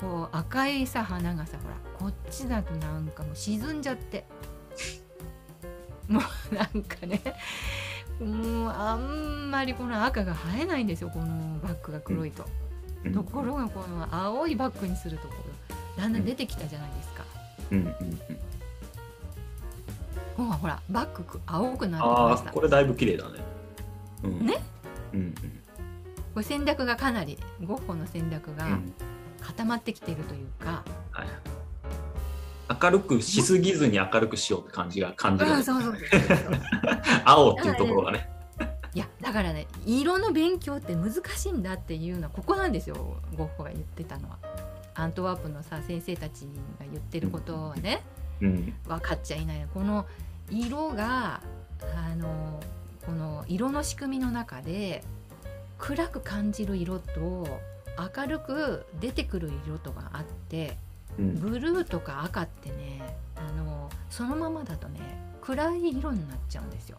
[0.00, 4.24] こう赤いさ花がさほらこっちだとなんかもう沈んじゃって。
[6.08, 7.20] もうなんかね
[8.20, 12.44] もうあんまりこの赤が映えないんですよこのバッグが黒いと、
[13.04, 13.12] うん。
[13.12, 15.40] ところがこの青いバッグにするところ
[16.00, 17.24] だんだん出てきたじゃないですか、
[17.72, 17.78] うん。
[17.78, 17.86] うん。
[17.86, 18.18] うん。
[20.36, 22.52] ほらほらバッグく青くなってきました。
[22.52, 23.40] これだいぶ綺麗だね、
[24.22, 24.62] うん、ね？
[25.12, 25.34] うん
[26.36, 28.72] これ戦略がかなりゴッホの戦略がうん。
[28.72, 28.92] うん
[29.46, 30.82] 固まってきているというか、
[31.12, 31.28] はい、
[32.82, 35.94] 明るくしすぎずに明るくしようって感じが感じる、うそうそう
[37.24, 38.28] 青っていうところがね。
[38.92, 42.96] いやだからね色の勉強って難しいんだっていうのはここなんですよ。
[43.36, 44.38] ゴッホが言ってたのは。
[44.94, 46.40] アントワープのさ先生たち
[46.80, 48.02] が言ってることはね
[48.40, 48.74] うん。
[48.88, 49.64] 分かっちゃいない。
[49.72, 50.06] この
[50.50, 51.40] 色が
[51.94, 52.60] あの
[53.04, 55.04] この色の仕組みの中で
[55.78, 57.60] 暗く感じる色と
[58.16, 60.76] 明るく出てくる色とがあって
[61.18, 61.34] うん。
[61.40, 65.00] ブルーとか赤ってねあのそのままだとね
[65.40, 66.98] 暗い色になっちゃうんですよ。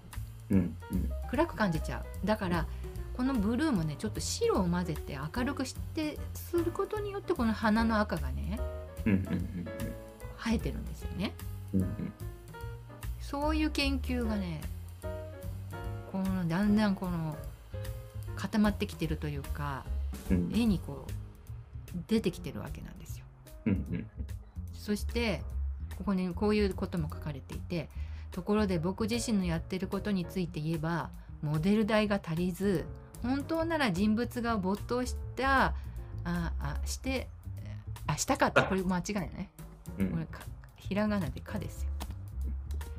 [0.52, 1.10] うんうん。
[1.30, 2.26] 暗く感じちゃう。
[2.26, 2.66] だから
[3.16, 8.60] このブルーもねちょっと白を混ぜて明るくしてすることによってこの花の赤がね
[9.06, 9.66] うんうん
[10.38, 11.34] 生えてるんですよね。
[11.74, 12.14] うんうん。
[13.20, 14.62] そういう研究がね
[16.12, 17.36] このだんだんこの
[18.38, 19.84] 固まってきてるというか
[20.32, 20.52] うん。
[20.54, 21.12] 絵にこう
[22.08, 23.26] 出てきてるわけなんですよ。
[23.66, 24.08] うんうん
[24.74, 25.42] そして
[25.98, 27.90] ここにこういうことも書かれていて
[28.32, 31.10] ところで僕自身のやってることについて言えば
[31.42, 32.86] モデル代が足りず
[33.22, 35.74] 本当なら人物が没頭した
[36.24, 37.28] ああして
[38.06, 38.64] あしたかった。
[38.64, 39.50] これ間違いないね。
[39.98, 40.10] うん。
[40.12, 40.40] これか
[40.78, 41.90] ひらがなで「か」ですよ。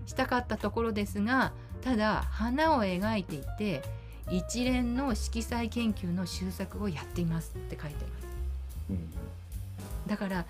[0.05, 3.83] したかったところですがただ花を描いていて
[4.31, 8.27] 一連の色彩研究の修作をやっていますって書いてます。
[8.91, 9.29] うん
[10.09, 10.47] だから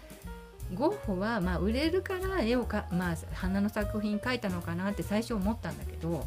[0.74, 6.26] ゴッホはまあ売れるから絵をか、まあ、花の作品描いたのかなって最初思ったんだけど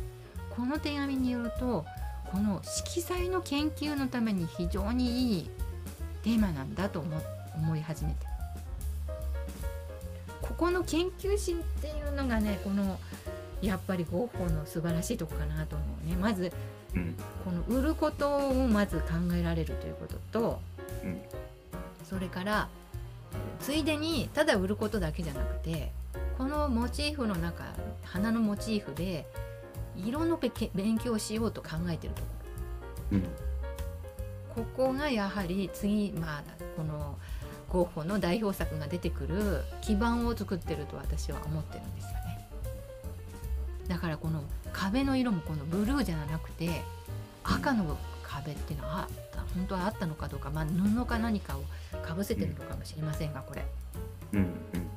[0.49, 1.85] この手紙によると
[2.31, 5.49] この色彩の研究のために非常にいい
[6.23, 7.21] テーマなんだと思
[7.55, 8.31] 思い始めて。
[10.41, 12.99] ここの研究心っていうのがねこの
[13.61, 16.15] やっぱりゴッホの素晴らしいとこかなと思うね。
[16.15, 16.51] まず
[17.43, 20.61] この売ることをまず考えられるということと、
[21.03, 21.21] うん
[22.03, 22.67] それから
[23.61, 25.93] ついでにただ売ることだけじゃなくて
[26.37, 27.63] このモチーフの中
[28.03, 29.25] 花のモチーフで
[29.95, 30.37] 色の
[30.73, 32.27] 勉強しようと考えてるとこ
[33.11, 33.17] ろ。
[33.19, 33.25] うん
[34.53, 36.43] ここがやはり次まあ
[36.75, 37.17] この
[37.69, 42.30] ゴッホの代表作が出てくる基盤を作ってると私は思ってるんですよね。
[43.91, 46.81] だからこの壁の色もこのブルーじゃなくて
[47.43, 51.63] 赤の壁っていうのはあった本当はあったのかどうか、まあ、布か何かを
[52.01, 53.65] かぶせてるのかもしれませんがこれ。
[54.31, 54.47] うんうん。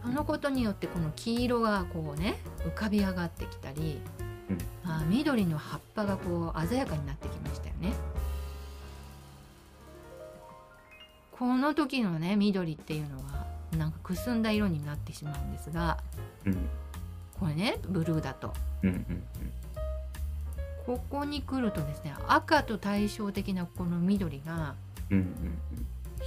[0.05, 4.01] そのことによってこの黄色がこうね浮かび上がってきたり、
[4.49, 4.59] うん。
[4.89, 7.95] あー緑の葉っぱがこう鮮やかになってきましたよね。
[11.33, 13.45] この時のね緑っていうのは
[13.77, 15.99] なんかくすんだ色になってしまうんですが
[16.47, 16.69] うん
[17.39, 18.53] これねブルーだと。
[18.83, 19.23] うんうん
[20.87, 24.75] ここに来るとですね赤と対照的なこの緑が
[25.11, 25.59] うんうん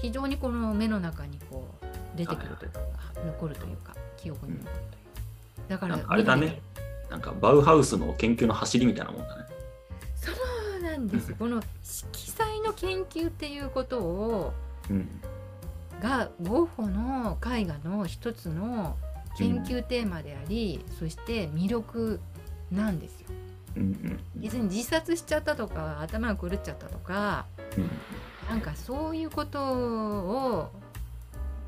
[0.02, 2.80] 非常にこの目の中にこう出てくるというか
[3.24, 6.60] 残るというか記憶に残るというだからあれだね。
[7.10, 9.46] なんかバウハウスの研究の走りみたいなもんだね。
[10.16, 10.32] そ
[10.80, 11.34] うなんです。
[11.34, 14.54] この色彩の研究っていうことを
[14.90, 15.08] うん。
[16.02, 18.96] がゴッホの絵画の一つの
[19.38, 22.20] 研究テーマであり、そして魅力
[22.72, 23.28] なんですよ。
[23.78, 27.46] うんうん別に自殺しちゃったとか頭が狂っちゃったとか
[27.78, 27.90] うん。
[28.50, 30.72] なんかそういうことを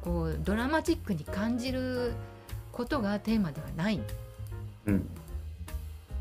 [0.01, 2.13] こうドラマチックに感じる
[2.71, 3.99] ことがテーマではない、
[4.85, 5.09] うん。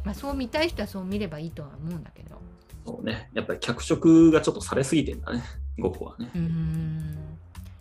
[0.05, 2.41] まあ、そう見たい人はそう見ればいいとは思うんだけど。
[2.85, 3.31] そうね。
[3.35, 5.43] やっぱり脚色がちょっとされすぎてんだね。
[5.79, 6.31] ゴッホはね。
[6.35, 7.17] うーん。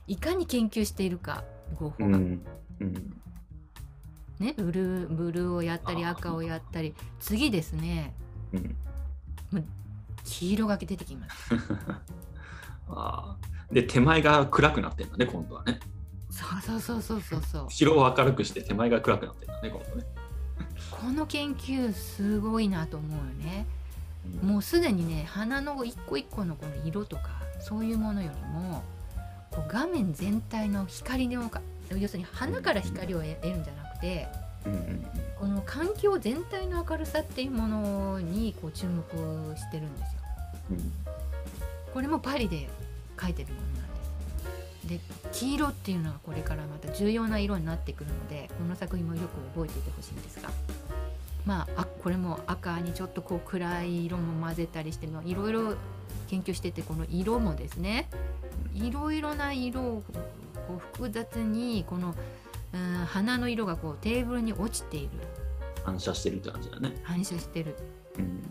[0.07, 1.43] いかに研究しているか
[1.79, 2.17] ゴッホが。
[2.17, 2.45] うん。
[2.81, 3.21] うん
[4.39, 8.13] ね、ブルーブルーをやったり赤をやったり次ですね
[8.53, 8.75] うん。
[10.23, 11.55] 黄色が出てきます。
[12.89, 13.73] あー。
[13.73, 15.79] で手前が暗くなってんだね今度はね。
[16.29, 17.65] そうそうそうそうそうそう。
[17.65, 20.05] 後ろを明るくして手前が暗くなってんだね今度ね。
[20.91, 23.65] この研究すごいなと思うよね。
[24.41, 27.29] もうすでにね花の一個一個のこの色とか
[27.59, 28.83] そういうものよりも
[29.51, 34.27] こう画面全体の光のか要するに花から光を得得るんじゃなくて
[34.65, 35.07] うんうん
[35.39, 39.03] この環境全体の明るさっていうものにこう注目
[39.55, 40.21] してるんですよ。
[40.71, 40.93] うん
[41.93, 42.67] これもパリで
[43.15, 45.31] 描いてるものなんです。
[45.31, 50.49] で黄色っていうのがこれからまた重要な色になってくるのでこの作品もよく覚えていてほしいんですが
[51.45, 55.75] まああこれも赤にちょっとこう暗い色も混ぜたりしてまあいろいろ
[56.27, 58.09] 研究しててこの色もですね
[58.73, 60.03] いろいろな色を
[60.67, 62.13] こう複雑にこの、
[62.73, 65.09] うん、花の色がこうテーブルに落ちている。
[65.83, 66.93] 反射してるって感じだね。
[67.03, 67.75] 反射してる。
[68.17, 68.43] うん。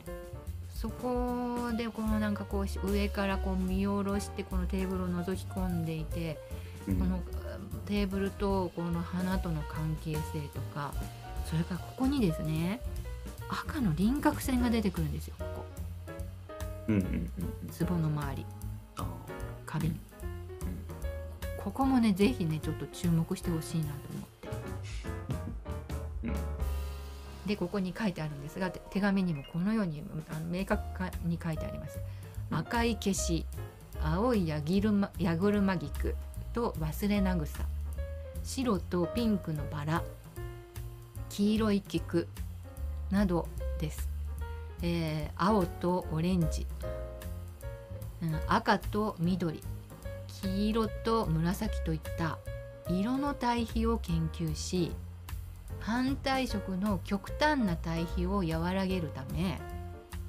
[0.70, 6.38] そこでこのなんかこう上からこう見下ろしてこのテーブルを覗き込んでいて
[6.86, 6.96] うん。
[6.96, 7.20] この
[7.86, 10.20] テーブルとこの花との関係性
[10.54, 10.92] とか
[11.46, 12.80] それからここにですね
[13.48, 15.64] 赤の輪郭線が出てくるんですよここ。
[16.88, 17.30] うんうんうん
[17.68, 17.86] うん。
[17.86, 18.46] 壺の周り。
[18.96, 19.06] あー。
[19.66, 19.94] 壁に
[21.66, 24.48] ここもねぜひねちょっと注目してほしいなと思って。
[26.22, 26.32] うん。
[27.48, 30.80] でここに書いてあるんですがて手紙にもこのようにあの明確
[31.24, 31.98] に書いてあります。
[32.52, 33.46] 赤い消し
[34.00, 36.14] 青いヤギルマヤグルマギク
[36.52, 37.64] と忘れな草
[38.44, 40.04] 白とピンクのバラ。
[41.30, 42.28] 黄色い菊
[43.10, 43.48] など
[43.80, 44.08] です、
[44.82, 46.64] えー青とオレンジ、
[48.22, 49.60] うん赤と緑
[50.42, 52.38] 黄色と紫といった
[52.88, 54.92] 色の対比を研究し
[55.80, 59.58] 反対色の極端な対比を和らげるため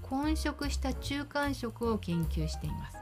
[0.02, 2.98] 混色した中間色を研究しています。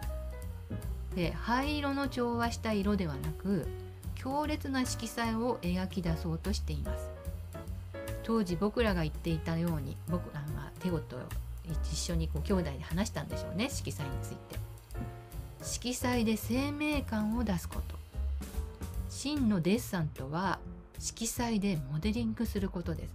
[1.15, 3.67] で灰色の調和した色ではなく
[4.15, 7.09] 強烈な色彩を描き出そうとしています。
[8.23, 11.17] 当時僕らが言っていたように僕あまあテゴと
[11.83, 14.64] 一緒にこう兄弟で話したんでしょうね色彩について。
[15.65, 17.95] 色彩で生命感を出すこと。
[19.09, 20.59] 真のデッサンとは
[20.99, 23.13] 色彩でモデリングすることです。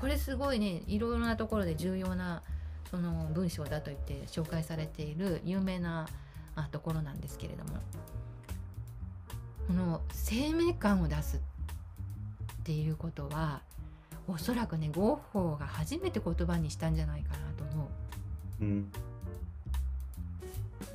[0.00, 2.42] これすごいねいろいろなところで重要な
[2.90, 6.06] その文章だと言って紹介されている有名な
[6.70, 7.80] ところなんですけれども。
[9.66, 11.40] この生命感を出すっ
[12.64, 13.62] ていうことは
[14.26, 17.88] おそらくねゴッホが初めて言葉にしたんじゃないかなと思
[18.60, 18.64] う。
[18.64, 18.92] うん。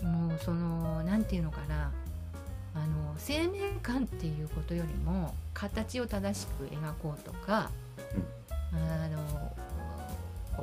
[0.03, 1.91] もうその何て言うのかな。
[2.75, 7.71] あの生命感っていうことよりも形を正しく描こうとか、
[8.73, 9.53] あの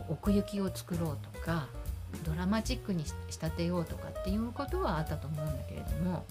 [0.09, 1.67] 奥行きを作ろうとか
[2.25, 6.25] ドラマチックにし仕立てようとかっていうことはあったと思うんだけれども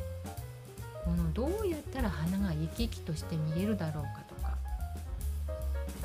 [1.04, 4.56] このどうやったら花が生き生きとして見えるだろうかとか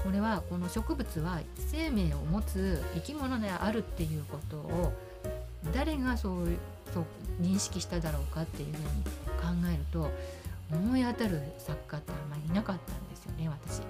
[0.02, 1.40] これはこの植物は
[1.70, 4.92] 生命を持つ生き物であるっていうことを
[5.74, 6.48] 誰がそう
[6.92, 7.04] そう
[7.40, 8.84] 認識しただろうかっていうふうに
[9.36, 10.10] 考えると
[10.72, 13.82] 思い当たる作家ってあんまりいなかったんですよね私。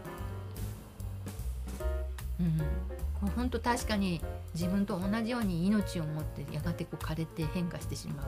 [2.38, 4.20] うん、これ本当確かに
[4.54, 8.26] 自分と同じように命を持ってやがてこう枯れて変化してしま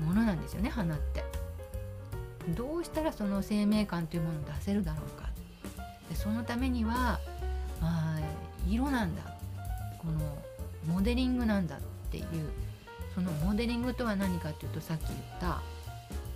[0.00, 1.24] うものなんですよね花って。
[2.54, 5.28] どうしたらその生命感というものを出せるだろうか
[6.08, 7.18] でそのためには、
[7.80, 8.20] まあ、
[8.68, 9.22] 色なんだ
[9.98, 10.38] この
[10.86, 11.80] モデリングなんだっ
[12.10, 12.24] ていう
[13.16, 15.62] そのモデリングとは何かっていうとさっき言った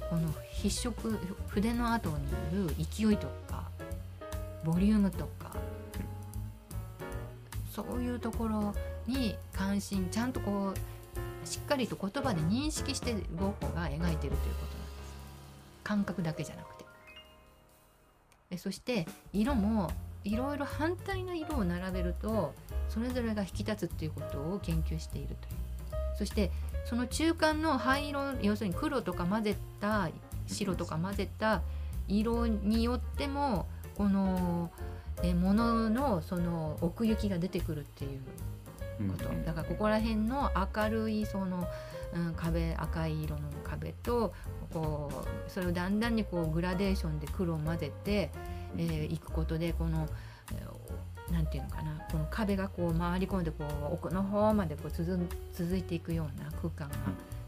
[0.08, 0.22] この
[0.56, 1.18] 筆色
[1.48, 2.14] 筆の後に
[2.62, 3.68] よる勢いとか
[4.64, 5.52] ボリュームとか
[7.70, 8.74] そういうところ
[9.06, 14.40] に関心ちゃんとこうしっかりと言葉で認識してゴッホが描いてるということなんです。
[15.84, 16.84] 感覚だけじゃなくて。
[18.50, 19.90] でそして色も
[20.24, 22.54] いろいろ反対な色を並べると
[22.88, 25.70] それぞれが引き立つっていうことを研究しているという。
[26.16, 26.50] そして
[26.84, 30.08] その中間の灰色要するに黒とか混ぜた
[30.46, 31.62] 白とか混ぜた
[32.08, 33.66] 色によっても
[33.96, 34.70] この
[35.22, 38.20] えもののその奥行きが出てくるっていう
[39.10, 41.68] こと、だからここら辺の明るいその、
[42.14, 44.32] うん、壁赤い色の壁と
[44.72, 48.30] こうそれをだんだんにこうグラデーションで黒を混ぜて
[48.76, 50.08] い、えー、くことでこの
[51.32, 55.18] 何て言うのかなこの壁がこう回り込んでこう奥の方までこう続
[55.52, 56.96] 続いていくような空間が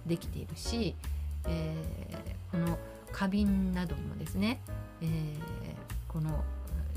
[0.07, 0.95] できているし、
[1.47, 2.79] えー、この
[3.13, 4.61] 花瓶などもですね、
[5.01, 5.39] えー、
[6.09, 6.45] この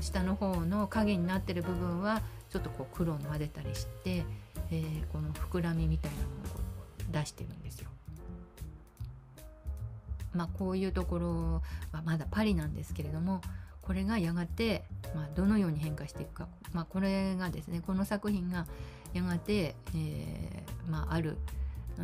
[0.00, 4.24] 下の方の影になってる部分はちょっとこう黒を混ぜたりして、
[4.70, 7.90] えー、この膨らみみたいなのを出してるんですよ。
[10.34, 11.62] まあこういうところ
[11.92, 13.40] はまだパリなんですけれども
[13.86, 14.82] これがやがて、
[15.14, 18.66] まあ、どのように変化していくか、まあ、これがですねこの作品が
[19.14, 21.36] やがて、えー、まあ、ある、
[21.98, 22.02] う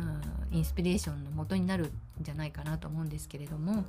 [0.53, 3.83] ん、インスピレーションの元になるんじゃないかなと思うんですけれども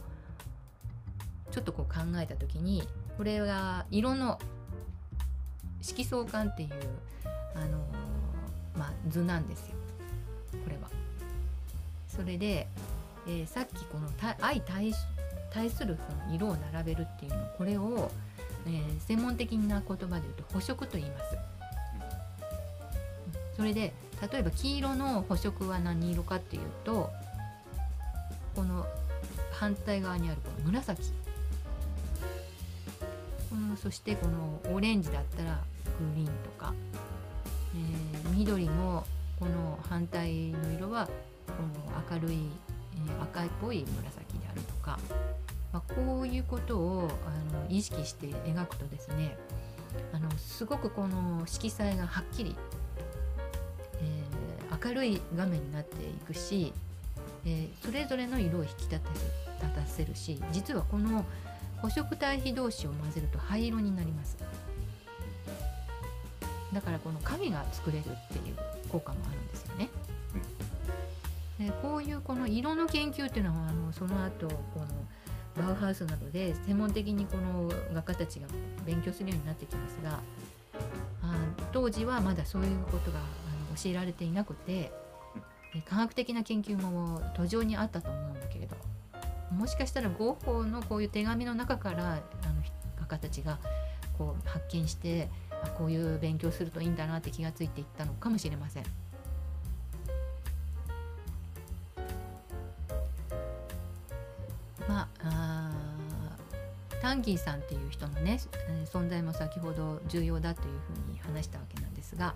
[1.52, 2.82] ちょっとこう考えた時に
[3.16, 4.40] これは色の
[5.80, 6.70] 色相関っていう
[7.54, 7.78] あの
[8.76, 9.76] まあ、図なんですよ
[10.64, 10.90] これは。
[12.08, 12.66] それで、
[13.28, 14.92] えー、さっきこの相対
[15.54, 18.10] 対するその色を並べるっていうのこれを、
[18.66, 21.38] えー、専門的な言葉で言うと補色と言います。
[23.56, 23.94] それで
[24.32, 27.10] 例えば黄色の補色は何色かっていうと
[28.56, 28.84] この
[29.52, 31.12] 反対側にあるこの紫、
[33.52, 35.60] うん、そしてこのオレンジだったら
[36.00, 36.74] グリーンとか、
[37.76, 39.04] えー、緑も
[39.38, 41.06] この反対の色は
[41.46, 42.38] この明るい、
[43.06, 44.98] えー、赤いっぽい紫であるとか。
[45.74, 49.36] まあ、こういうことをあの意識して描くとですね
[50.12, 52.54] あのすごくこの色彩がはっきり、
[54.00, 56.72] えー、明るい画面になっていくし、
[57.44, 59.00] えー、それぞれの色を引き立てる
[59.62, 61.24] 立たせるし実はこの
[61.82, 64.36] 補色対比同士を混ぜると灰色になります
[66.72, 68.56] だからこの影が作れるっていう
[68.90, 69.88] 効果もあるんですよね。
[71.58, 74.86] でこういうこの色の研究っていうのはあのその後この
[75.56, 78.46] バウハウスなどで専門的にこの画家たちが
[78.84, 80.20] 勉強するようになってきますが
[81.22, 81.36] あ
[81.72, 83.22] 当時はまだそういうことがあ
[83.70, 84.90] の教えられていなくて
[85.88, 88.76] 科学的な研究も途上にあったと思うんだけれど
[89.50, 92.22] もしかしたらゴッホのこういう手紙の中からあの
[93.00, 93.58] 画家たちが
[94.18, 95.28] こう発見して
[95.76, 98.84] こういう勉強するといいんだなって気が付いていったのかもしれません。
[107.14, 108.38] ンギーさんっていう人のね
[108.92, 110.66] 存在も先ほど重要だという
[111.06, 112.34] ふうに話したわけなんですが、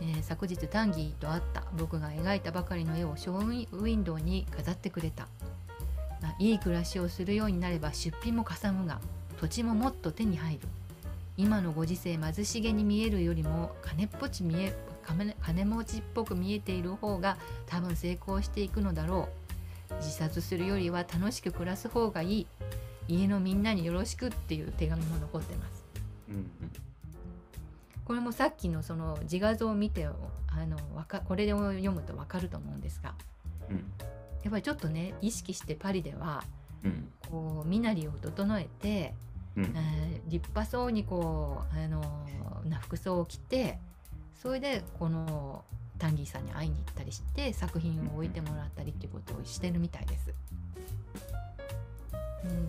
[0.00, 5.26] えー、昨日タンギーと会った僕が描いたばかりの絵をショーウィンドウに飾ってくれた、
[6.20, 9.00] まあ、いい暮らしをするようになれば出費もかさむが
[9.40, 10.60] 土地ももっと手に入る。
[11.36, 14.72] 今のご時世貧しげに見えるよりも金っぽち見え
[15.40, 17.36] 金持ちっぽく見えている方が
[17.66, 19.28] 多分成功していくのだろ
[19.90, 19.94] う。
[19.96, 22.46] 自殺するよりは楽しく暮らす方がいい。
[23.08, 25.84] 家のみんなによろしくっていう手紙も残ってます。
[26.28, 26.50] うんうん、
[28.04, 30.12] これもさっきのその自画像を見てあ
[30.66, 33.14] のわかこれを読むと分かると思うんですが、
[33.68, 33.76] うん、
[34.42, 36.44] やっぱりちょっとね意識してパリでは、
[36.84, 39.14] うん、こう身なりを整えて、
[39.56, 42.02] うん、えー、立派そうにこうあの
[42.68, 43.78] な服装を着て
[44.40, 45.64] それでこの
[45.98, 50.34] タンギーさんに会いに行ったりして作品を置いてもらったりっていうことをしてるみたいです。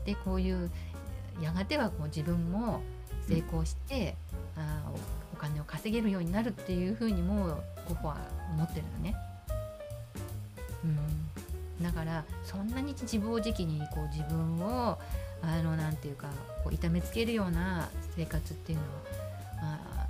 [0.05, 0.71] でこういう
[1.41, 2.81] やがてはこう自分も
[3.27, 4.15] 成功して、
[4.55, 4.93] あーお
[5.33, 8.17] お金を稼げるようになるっていうふうにもゴッホは
[8.53, 9.15] 思ってるのね。
[10.83, 14.97] うん、だからそんなに自暴自棄にこう自分を
[15.41, 16.27] あのなんていうか
[16.63, 18.89] こう痛めつけるような生活っていうのは
[19.61, 20.07] あ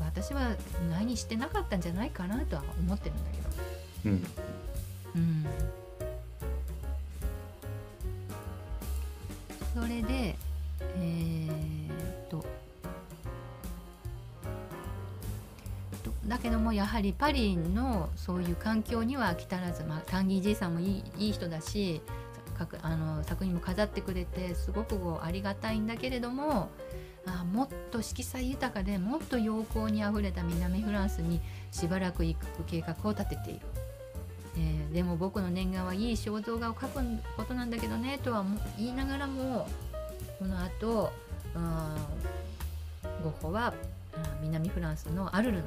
[0.00, 0.56] ー私は
[0.90, 4.10] 何にしてなかったんじゃないかなとは思ってるんだけど。
[4.10, 4.26] うん
[5.14, 5.81] うん
[9.74, 10.36] それで
[10.96, 11.92] えー
[12.24, 12.44] っと
[16.26, 22.00] だけどもやはりパリのそういう環境には飽き足らず、まあ、タンギー・ジェイさんもいいいい人だし
[22.82, 26.68] あの作品も飾ってくれてすごくこうありがたいんだけれども
[27.26, 33.71] あもっと色彩豊かでもっと陽光にあふれた南フランスにしばらく行く計画を立てている。
[34.56, 39.66] えーでも僕の念願はいい肖像画を描くことなんだけどねとはも言いながらも
[40.38, 41.10] この後
[43.22, 43.72] ゴッホは
[44.42, 45.62] 南フランスのアルル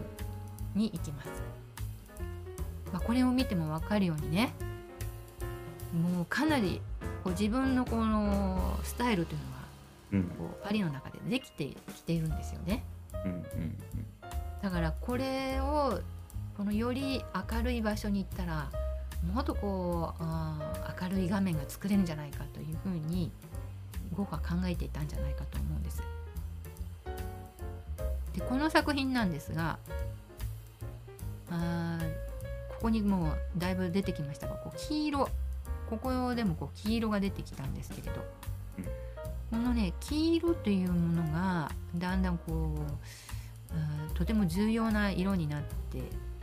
[0.76, 1.30] に行きます、
[2.94, 4.54] まあ、これを見ても分かるようにね
[5.94, 6.82] もうかなり
[7.24, 9.56] こう自分のこのスタイルというのは
[10.14, 10.24] うん。
[10.24, 12.84] こうパリの中でできてきているんですよね。
[13.26, 13.78] うんうん。
[14.62, 16.00] だからこれを
[16.58, 18.70] このより明るい場所に行ったら
[19.34, 23.32] もっとこうあ明るい画面が作れるんじゃないかというふうに
[24.16, 26.01] ゴッホは考えていたんじゃないかと思うんです。
[28.34, 29.78] でこの作品なんですが
[31.49, 31.99] あ
[32.70, 35.30] ここにもうだいぶ出てきましたがこう黄色
[35.89, 38.26] ここでもこう黄色が出てきたんですけれど、
[39.51, 45.99] このね黄色というものがだんだんこうとても重要な色になって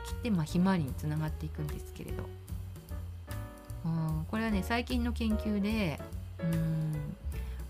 [0.07, 2.25] きて、まあ、ひまわりにつながっていくんですけれど、
[3.85, 6.01] うん、これはね最近の研究で
[6.41, 7.17] うん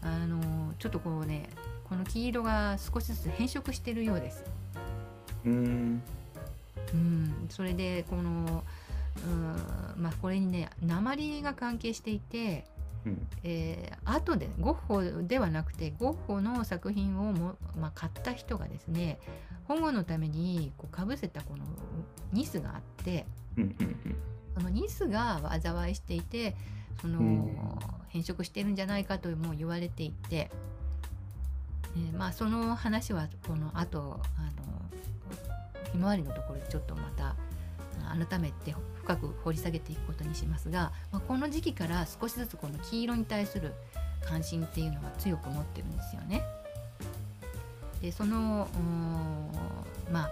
[0.02, 1.48] あのちょっとこうね
[1.88, 4.44] この黄色が少しずつ変色してるようです。
[5.44, 6.02] うん。
[6.94, 8.64] うん、それでこの、
[9.26, 12.64] うんまあ、これにね鉛が関係していて、
[13.04, 13.26] うん。
[13.44, 19.18] えー後でゴッホではなくてゴッホの作品をも、まあ、買った人がですね
[19.72, 21.64] 保護のためにこうかぶせたこの
[22.32, 23.24] ニスがあって
[23.56, 24.16] うんうん
[24.54, 26.54] そのニスが災いしていて
[27.00, 27.56] その、うん
[28.12, 30.50] 変色してるんじゃないかとも言われていて、
[31.96, 34.42] えーまあその話はこの後あ
[35.80, 37.34] のひまわりのところでちょっとまた
[38.04, 43.72] あ改めて深く掘り下げていくことにしますが、まあ、この時期から少しずつこの黄色に対する
[44.22, 46.42] 関心っていうのは強く持ってるんですよね。
[48.02, 48.68] でその
[50.10, 50.30] まあ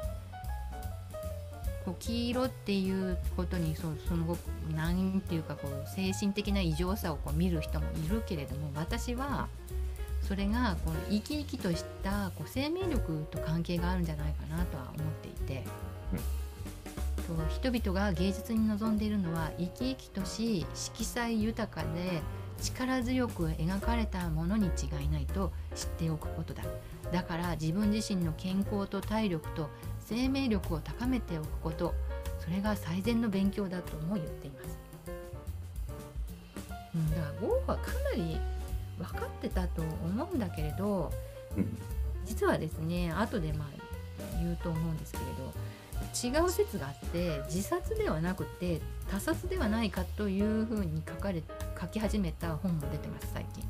[1.84, 4.36] こう黄色っていうことにそうその
[4.74, 9.48] なんていうかこう精神的な異常さをこう見る人もいるけれども私は
[10.22, 15.64] それがこの生き生きとしたこう生命力と関係があるんじゃないかなとは思っていて、
[17.26, 22.20] と人々が芸術に臨んでいるのは生き生きとし色彩豊かで
[22.60, 26.62] 力強く描かれたものに違いないと知っておくことだ
[27.12, 31.94] だから自分自身の健康と体力と生命力を高めておくこと
[32.38, 34.78] それが最善の勉強だとも言っています、
[36.94, 38.40] うん、だからゴッホはかなり
[38.98, 41.12] 分かってたと思うんだけれど
[41.56, 41.78] うん。
[42.30, 48.80] 実はですね後でまあ言うと思うんですけれど違う説があって自殺ではなくて
[49.10, 51.42] 他殺ではないかというふうに書かれ
[51.80, 53.64] 書き始めた本も出てます最近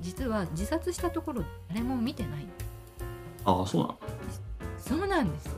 [0.00, 2.46] 実は自殺したところ誰も見てない。
[3.44, 3.98] ああそうなの？
[4.78, 5.52] そうなんですよ。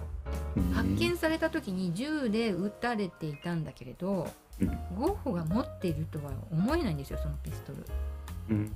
[0.56, 0.72] うん。
[0.72, 4.28] 発見された時に銃で撃たれていたんだけれど
[4.60, 4.68] うん。
[4.98, 7.86] ゴッホが持っているとは思えないんですよそのピストル。
[8.50, 8.72] うん。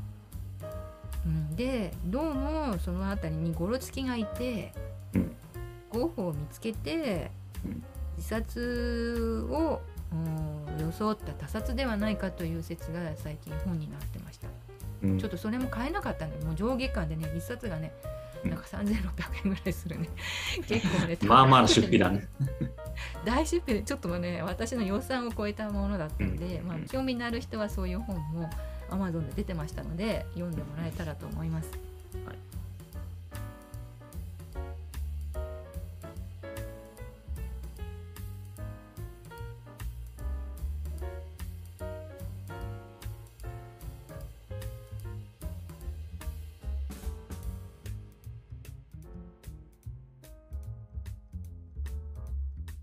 [1.25, 4.73] うん、でどうもその辺りにゴロツキがいて、
[5.15, 5.37] うん。
[5.91, 7.31] ゴッホを見つけて、
[7.65, 7.83] うん。
[8.17, 9.81] 自殺を
[10.13, 14.49] うん装った他殺ではないかという説が最近本になってました。
[15.03, 17.93] うんちょっとそれも買えなかったのでもう上下巻でね一冊がね
[18.45, 18.87] うんなんか3600
[19.45, 20.09] 円ぐらいするね
[20.69, 22.29] 結構ねまあまあな出費だね。
[23.25, 28.51] 大出費でちょっとね私の予算を超えたものだったので、うんまあ、興味のある人はそういう本も
[28.91, 31.71] Amazon で出てましたので読んでもらえたらと思います。
[31.71, 31.92] はい